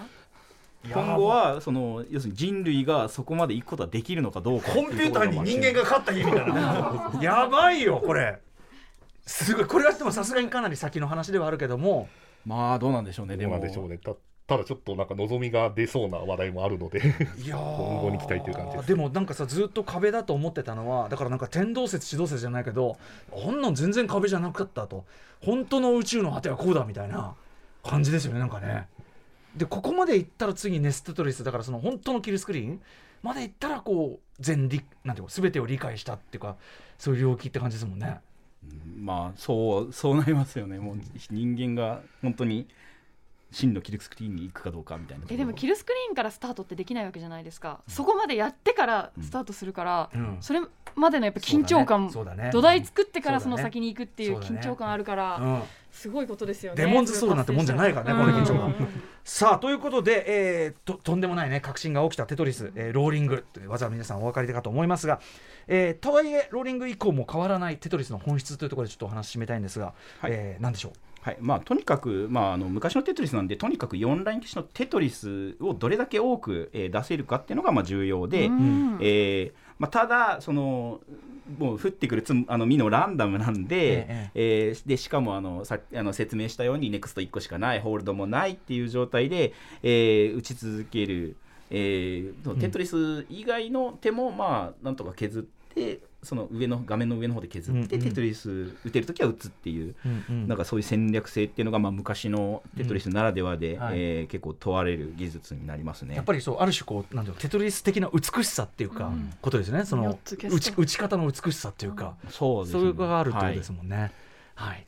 [0.90, 7.12] 今後はその要するに人類がそこまで行くことはできるのかどうかコンピューターに人間が勝った日みたいな。
[7.20, 8.38] やばいよこれ。
[9.26, 9.66] すごい。
[9.66, 12.08] これはでもさすがにかなり先の話ではあるけども。
[12.46, 13.98] まあどうなんでしょうねでどうもなんでしょうね。
[14.48, 17.00] たただちょっとなんか望みが出そうな話題もあるので
[17.44, 17.76] いやー。
[17.76, 18.88] 今後に期待という感じです。
[18.88, 22.96] でもなんかさずっと壁だと思ってたのはだからなんか天動説地動説じゃないけど
[23.30, 25.04] あんなん全然壁じゃなかったと。
[25.44, 27.34] 本当の宇宙の果てはこうだみたいな
[27.84, 28.88] 感じですよねなんかね。
[29.54, 32.80] でここまで行ったら次ネステトリスだからその本当のキルスクリーン
[33.22, 36.56] まで行ったらこう全理なんていうか全てを理解したっていうか
[36.98, 38.18] そういう領域って感じですもんね。
[38.96, 40.78] まあそうそうなりますよね。
[40.78, 40.96] もう
[41.30, 42.66] 人間が本当に
[43.50, 47.80] 真のキルスクリーンに行くかどうかみたいなえでもキルスクリーンからスタートってできないわけじゃないですか。
[47.88, 50.36] そこまでやってからスタートするから、うん。
[50.40, 50.60] それ
[50.94, 52.50] までのやっぱ緊張感、そうだね。
[52.52, 55.62] 土台作ってからその先に行くっていう緊張感あるから、うん。
[55.90, 56.84] すごいことですよね。
[56.84, 58.66] デモンズソウルなんてもんじゃないからねこの緊張感。
[58.66, 59.02] うん。
[59.24, 60.24] さあということで、
[60.64, 65.20] えーととんでもないね革新が起きたテトリス、えーローリングという技は皆さんお分かりかと思いますが、
[65.66, 70.32] えーとはいえローリング以降も変わらないテトリスの本質というところでちょっとお話し締めたいんですが、はい。
[70.32, 70.92] えー何でしょう？
[71.22, 71.36] はい。
[71.40, 78.98] まあ、とにかく、まあ、あの昔のテトリスなんでとにかく4ライン消しのテトリスをどれだけ多く、えー出せるかっていうのがまあ重要で、うん。
[79.00, 81.00] えーまあ、ただその
[81.58, 89.52] もう降ってくるつあの実のランダムなんで,、ええーでしかもあのさあの説明したようにネクスト1個しかないホールドもないっていう状態で、
[89.82, 91.36] えー打ち続ける、
[91.70, 95.57] えーテトリス以外の手もまあなんとか削って
[96.22, 98.08] その上の画面の上の方で削って、うんうん。
[98.08, 99.94] テトリス打てるときは打つっていう。
[100.28, 103.80] なんかそういう戦略性っていうのがまあ昔のテトリスならではで、うん。
[103.80, 106.16] はいえー結構問われる技術になりますね。
[106.16, 109.32] やっぱりそうある種こうなんていうのテトリス的な美しさっていうか、うん。
[109.40, 109.84] ことですね。
[109.84, 112.80] その打ち打ち方の美しさっていうか、そうですね。
[112.80, 113.96] そういうのがあるってことですはいもんね。
[113.96, 114.10] はい、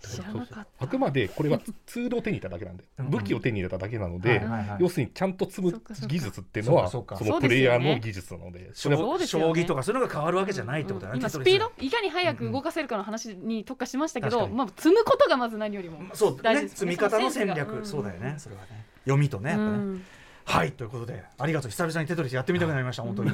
[0.01, 0.67] 知らなかった。
[0.79, 3.11] あくまでこれはツールを手に入れただけなんでうん。
[3.11, 4.79] 武器を手に入れただけなので、はいはいはい。
[4.81, 16.39] 要するにちゃんと積む技術っていうのはそのプレイヤーの技術なのでそ将棋とかそういうのが変わるわけじゃないってことだね、今ススピードいかに早く動かせるかの話に特化しましたけど、まあ、積むことがまず何よりもそうね。
[16.43, 16.77] 大事ですね。
[16.77, 17.87] 積み方の戦略、そうん。
[17.87, 18.35] そうだよね。
[18.39, 18.87] それはね。
[19.05, 20.03] 読みとねやっぱね、うん
[20.51, 20.73] はい。
[20.73, 21.71] ということでありがとう。
[21.71, 23.31] 久々にテトリスやってみたくなりました本当に、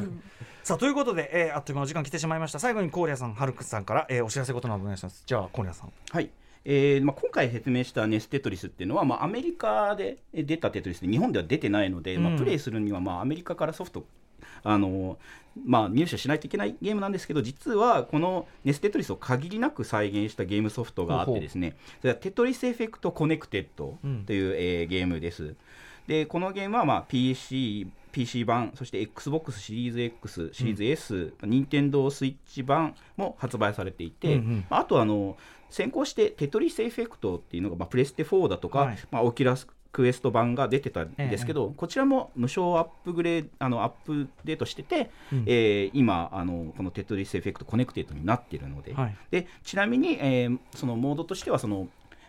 [0.62, 2.58] さあということで、えーあっという間の時間来てしまいました。
[2.58, 5.22] 最後にコーリアさんハルクさんから、えーお知らせことなどお願いします。
[5.26, 5.92] じゃあコーリアさん。
[6.10, 6.30] はい。
[6.68, 12.34] えーまあ、今回説明したネステトリスっていうのは、まあ、アメリカで出たテトリスで日本では出てないので、まうん。
[12.34, 14.04] あ、プレイするには、まあ、アメリカからソフト
[14.62, 15.16] あの
[15.64, 23.96] まあ、入手しないといけないゲームなんですけど実はこのネステトリスを限りなく再現したゲームソフトがあってですねそれはテトリスエフェクトコネクテッド
[24.26, 25.54] という、えーゲームです。
[26.06, 34.64] でこのゲームは、まあ、PC, PC 版そして XBOX シリーズ X シリーズ S、任天堂スイッチ版も発売されていて、うんうん。
[34.70, 35.36] まああとあの
[35.68, 38.98] 先行してテトリスエフェクトっていうのが、まあ、プレステ4だとか、はい。
[39.10, 45.44] まあ、オキュラスクエスト版が出てたんですけど、こちらも無償アップグレードあのアップデートしてて、うん。
[45.46, 49.16] えー今あのこのテトリスエフェクトコネクテッドになっているので,、はい。
[49.30, 51.88] でちなみに、えーそのモードとしてはその、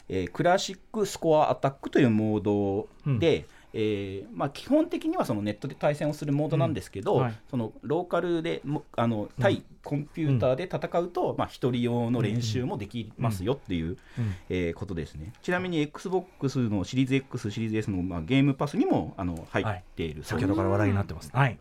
[0.10, 7.34] えークラシックスコアアタックというモードで、えーまあ、基本的にはそのネットで対戦をするモードなんですけど、うんはい。
[7.50, 14.36] そのローカルでもあの対コンピューターで戦うと、まあ、一人用の練習もできますよっていう、うん。
[14.50, 15.34] えーことですね。
[15.42, 21.30] ちなみに XBOX のシリーズ X シリーズ S の、まあ、ゲームパスにもあの入っている、先ほどから話題になってます。
[21.34, 21.58] はい。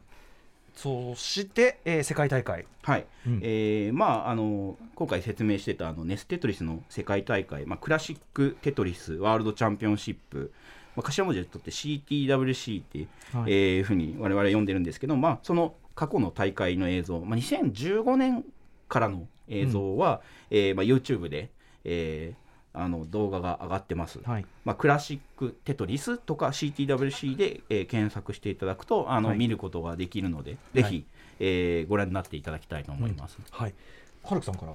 [0.74, 2.66] そして、えー世界大会。
[2.82, 3.06] はい。
[3.26, 3.40] うん。
[3.42, 10.52] えーまあ、あの今回説明してたあのネステトリスの世界大会、まあ、クラシックテトリスワールドチャンピオンシップ、
[10.96, 13.52] まあ、頭文字で取って CTWC っていう、はい。
[13.52, 18.44] えーふうに我々呼んでるんですけど、まあ、その過去の大会の映像、まあ、2015年
[18.88, 20.20] からの映像は、
[20.50, 21.50] えーまあ、YouTube で、
[21.84, 22.46] えー
[22.78, 24.20] あの動画が上がってます。
[24.22, 24.44] はい。
[24.66, 29.38] まあ、クラシックテトリスとか CTWC で、えー検索していただくとあの、はい。
[29.38, 31.04] 見ることができるので、ぜひ、はい。
[31.40, 33.38] えーご覧になっていただきたいと思います。
[33.50, 33.74] はい。
[34.22, 34.72] ハルクさんから。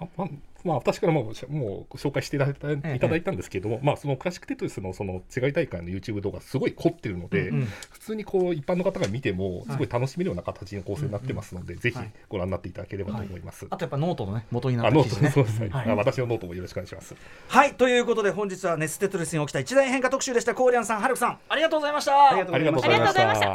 [0.00, 0.28] あまあ
[0.64, 13.66] まあ、私からもうもう紹介していただいた,、えいただいたんですけども、まあ、そのクラシックテトリスのその世界大会の YouTube 動画、すごい凝ってるので、うんうん普通にこう一般の方が見ても、すごい楽しめるような形の構成になってますので、ぜひはいご覧になっていただければと思います。
[13.70, 17.14] あとやっぱノートのね元になっあノーた記事ねトそうですね、はいあ私のノートもよろしくお願いします。
[17.48, 23.46] はいということで本日はネステトリスに起きた一大変化特集でしたコーリアンさんハルクさんありがとうございましたありがとうありがとうございましありがとうござ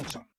[0.00, 0.33] いました